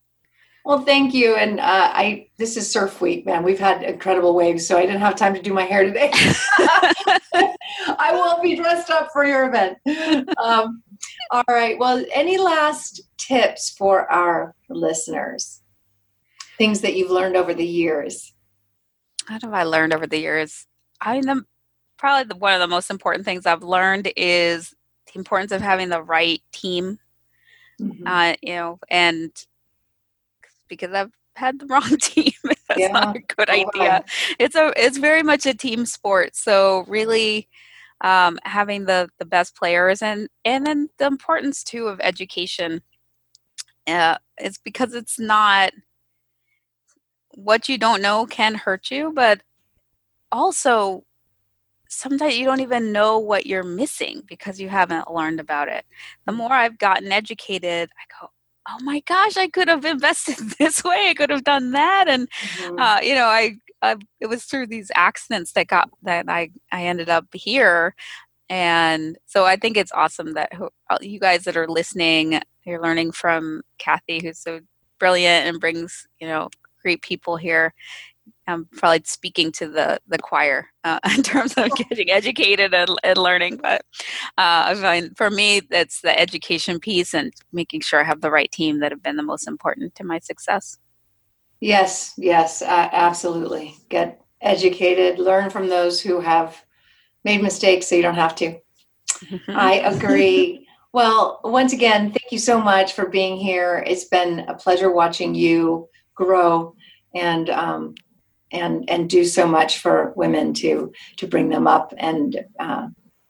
Well, 0.68 0.82
thank 0.82 1.14
you. 1.14 1.38
And 1.38 1.62
uh, 1.62 1.92
I 1.94 2.28
this 2.38 2.58
is 2.58 2.70
Surf 2.70 3.00
Week, 3.00 3.26
man. 3.26 3.42
We've 3.42 3.58
had 3.58 3.84
incredible 3.84 4.36
waves, 4.36 4.68
so 4.68 4.78
I 4.78 4.82
didn't 4.82 5.00
have 5.00 5.16
time 5.16 5.34
to 5.34 5.42
do 5.42 5.54
my 5.54 5.64
hair 5.64 5.86
today. 5.86 6.12
I 7.98 8.10
will 8.12 8.42
be 8.42 8.58
dressed 8.58 8.90
up 8.90 9.10
for 9.14 9.24
your 9.24 9.48
event. 9.48 9.78
Um, 10.38 10.84
all 11.32 11.44
right. 11.50 11.78
Well, 11.78 12.04
any 12.14 12.38
last 12.38 13.02
tips 13.18 13.70
for 13.70 14.12
our 14.12 14.56
listeners? 14.70 15.62
Things 16.58 16.82
that 16.82 16.96
you've 16.96 17.12
learned 17.12 17.36
over 17.36 17.54
the 17.54 17.66
years. 17.66 18.34
What 19.28 19.42
have 19.42 19.54
I 19.54 19.64
learned 19.64 19.94
over 19.94 20.08
the 20.08 20.20
years? 20.20 20.66
I 21.02 21.20
mean, 21.20 21.46
probably 21.98 22.28
the, 22.28 22.36
one 22.36 22.54
of 22.54 22.60
the 22.60 22.68
most 22.68 22.90
important 22.90 23.26
things 23.26 23.46
I've 23.46 23.64
learned 23.64 24.12
is 24.16 24.74
the 25.12 25.20
importance 25.20 25.52
of 25.52 25.62
having 25.62 25.90
the 25.90 26.02
right 26.02 26.42
team. 26.52 27.00
Mm-hmm. 27.82 28.08
Uh, 28.08 28.34
you 28.42 28.56
know, 28.56 28.80
and 28.90 29.32
because 30.68 30.92
I've 30.94 31.12
had 31.38 31.60
the 31.60 31.66
wrong 31.68 31.98
team. 31.98 32.34
That's 32.44 32.80
yeah. 32.80 32.88
not 32.88 33.16
a 33.16 33.20
good 33.20 33.50
oh, 33.50 33.54
idea. 33.54 34.04
It's 34.40 34.56
a 34.56 34.74
it's 34.76 34.98
very 34.98 35.24
much 35.24 35.46
a 35.46 35.54
team 35.54 35.86
sport. 35.86 36.36
So 36.36 36.86
really 36.88 37.48
um, 38.02 38.38
having 38.44 38.86
the 38.86 39.10
the 39.20 39.26
best 39.26 39.56
players 39.56 40.02
and 40.02 40.30
and 40.46 40.66
then 40.66 40.90
the 40.98 41.06
importance 41.06 41.64
too 41.64 41.88
of 41.88 42.00
education 42.02 42.82
uh, 43.88 44.18
is 44.40 44.58
because 44.58 44.94
it's 44.94 45.20
not 45.20 45.72
what 47.32 47.70
you 47.70 47.78
don't 47.78 48.02
know 48.02 48.26
can 48.26 48.56
hurt 48.56 48.92
you, 48.92 49.12
but 49.14 49.42
also 50.32 51.04
sometimes 51.90 52.38
you 52.38 52.46
don't 52.46 52.62
even 52.62 52.92
know 52.92 53.18
what 53.18 53.46
you're 53.46 53.64
missing 53.64 54.24
because 54.28 54.60
you 54.60 54.70
haven't 54.70 55.12
learned 55.12 55.40
about 55.40 55.68
it. 55.68 55.86
The 56.26 56.32
more 56.34 56.52
I've 56.52 56.78
gotten 56.78 57.12
educated, 57.12 57.90
I 57.90 58.22
go, 58.22 58.32
oh 58.70 58.84
my 58.84 59.02
gosh, 59.02 59.38
I 59.38 59.48
could 59.48 59.68
have 59.68 59.86
invested 59.86 60.38
this 60.60 60.84
way. 60.84 61.08
I 61.10 61.14
could 61.14 61.30
have 61.30 61.44
done 61.44 61.72
that. 61.72 62.06
And, 62.08 62.30
mm-hmm. 62.30 62.80
uh, 62.80 63.00
you 63.02 63.16
know, 63.16 63.28
I, 63.28 63.58
I, 63.82 63.96
it 64.20 64.28
was 64.28 64.44
through 64.46 64.68
these 64.68 64.92
accidents 64.96 65.54
that 65.54 65.68
got, 65.68 65.90
that 66.04 66.26
I, 66.28 66.52
I 66.72 66.86
ended 66.86 67.10
up 67.10 67.26
here. 67.34 67.96
And 68.50 69.18
so 69.26 69.46
I 69.46 69.58
think 69.58 69.78
it's 69.78 69.92
awesome 69.92 70.34
that 70.34 70.52
you 71.02 71.20
guys 71.20 71.44
that 71.44 71.58
are 71.58 71.68
listening, 71.68 72.40
you're 72.66 72.82
learning 72.82 73.12
from 73.12 73.62
Kathy, 73.78 74.22
who's 74.22 74.40
so 74.40 74.62
brilliant 75.00 75.48
and 75.48 75.60
brings, 75.60 76.08
you 76.20 76.28
know, 76.28 76.50
great 76.82 77.02
people 77.02 77.38
here. 77.38 77.74
I'm 78.48 78.66
probably 78.78 79.02
speaking 79.06 79.52
to 79.54 79.68
the 79.68 80.00
the 80.08 80.18
choir 80.18 80.68
uh, 80.84 81.00
in 81.16 81.24
terms 81.24 81.54
of 81.58 81.70
getting 81.76 82.10
educated 82.10 82.74
and, 82.74 82.92
and 83.04 83.18
learning. 83.18 83.58
But 83.58 83.82
uh, 84.38 84.68
I 84.68 84.76
find 84.76 85.16
for 85.18 85.30
me, 85.30 85.62
that's 85.70 86.02
the 86.02 86.18
education 86.18 86.80
piece 86.80 87.14
and 87.14 87.34
making 87.52 87.82
sure 87.82 88.00
I 88.02 88.06
have 88.06 88.22
the 88.22 88.32
right 88.32 88.52
team 88.52 88.80
that 88.80 88.92
have 88.92 89.04
been 89.04 89.18
the 89.18 89.24
most 89.24 89.48
important 89.48 89.96
to 89.96 90.04
my 90.04 90.20
success. 90.20 90.78
Yes, 91.60 92.14
yes, 92.18 92.62
uh, 92.62 92.90
absolutely. 92.92 93.76
Get 93.90 94.22
educated, 94.42 95.20
learn 95.20 95.50
from 95.50 95.68
those 95.68 96.00
who 96.00 96.20
have 96.20 96.64
made 97.24 97.42
mistakes 97.42 97.88
so 97.88 97.96
you 97.96 98.02
don't 98.02 98.16
have 98.16 98.36
to. 98.36 98.60
I 99.48 99.80
agree. 99.80 100.68
Well, 100.94 101.42
once 101.44 101.74
again, 101.74 102.12
thank 102.12 102.32
you 102.32 102.40
so 102.40 102.62
much 102.62 102.94
for 102.94 103.10
being 103.10 103.38
here. 103.38 103.84
It's 103.86 104.06
been 104.06 104.40
a 104.48 104.56
pleasure 104.56 104.92
watching 104.92 105.36
you 105.36 105.90
grow 106.16 106.76
and 107.14 107.50
um, 107.50 107.96
and 108.52 108.90
and 108.90 109.10
do 109.10 109.26
so 109.26 109.48
much 109.48 109.80
for 109.80 110.14
women 110.16 110.54
to 110.56 110.92
to 111.18 111.28
bring 111.28 111.50
them 111.50 111.68
up 111.68 111.94
and 111.98 112.40
uh, 112.60 112.88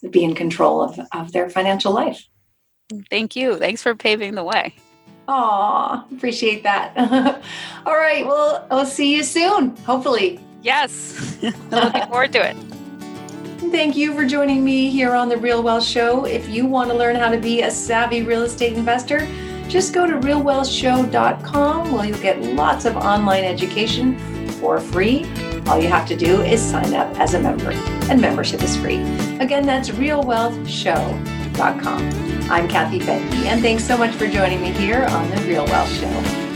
be 0.09 0.23
in 0.23 0.35
control 0.35 0.81
of, 0.81 0.99
of 1.13 1.31
their 1.31 1.49
financial 1.49 1.93
life. 1.93 2.25
Thank 3.09 3.35
you. 3.35 3.57
Thanks 3.57 3.81
for 3.81 3.95
paving 3.95 4.35
the 4.35 4.43
way. 4.43 4.75
Aw, 5.27 6.05
appreciate 6.11 6.63
that. 6.63 6.95
All 7.85 7.97
right. 7.97 8.25
Well, 8.25 8.65
I'll 8.71 8.85
see 8.85 9.15
you 9.15 9.23
soon, 9.23 9.75
hopefully. 9.77 10.39
Yes. 10.61 11.37
Looking 11.71 12.07
forward 12.07 12.33
to 12.33 12.49
it. 12.49 12.57
Thank 13.71 13.97
you 13.97 14.13
for 14.13 14.25
joining 14.25 14.63
me 14.63 14.89
here 14.89 15.13
on 15.13 15.27
The 15.27 15.37
Real 15.37 15.61
Wealth 15.61 15.83
Show. 15.83 16.25
If 16.25 16.47
you 16.47 16.65
want 16.65 16.89
to 16.89 16.95
learn 16.95 17.15
how 17.15 17.29
to 17.29 17.37
be 17.37 17.63
a 17.63 17.71
savvy 17.71 18.21
real 18.21 18.43
estate 18.43 18.73
investor, 18.73 19.27
just 19.67 19.93
go 19.93 20.07
to 20.07 20.13
realwealthshow.com 20.13 21.91
where 21.91 22.05
you'll 22.05 22.19
get 22.19 22.41
lots 22.41 22.85
of 22.85 22.95
online 22.95 23.43
education 23.43 24.17
for 24.51 24.79
free. 24.79 25.25
All 25.67 25.81
you 25.81 25.89
have 25.89 26.07
to 26.07 26.15
do 26.15 26.41
is 26.41 26.61
sign 26.61 26.93
up 26.93 27.19
as 27.19 27.33
a 27.33 27.39
member, 27.39 27.71
and 28.09 28.21
membership 28.21 28.63
is 28.63 28.77
free. 28.77 29.01
Again, 29.39 29.65
that's 29.65 29.89
I'm 31.59 32.67
Kathy 32.67 32.99
Fettke, 32.99 33.45
and 33.45 33.61
thanks 33.61 33.83
so 33.83 33.97
much 33.97 34.13
for 34.13 34.27
joining 34.27 34.61
me 34.61 34.71
here 34.71 35.05
on 35.05 35.29
The 35.31 35.37
Real 35.37 35.65
Wealth 35.65 35.91
Show. 35.91 36.46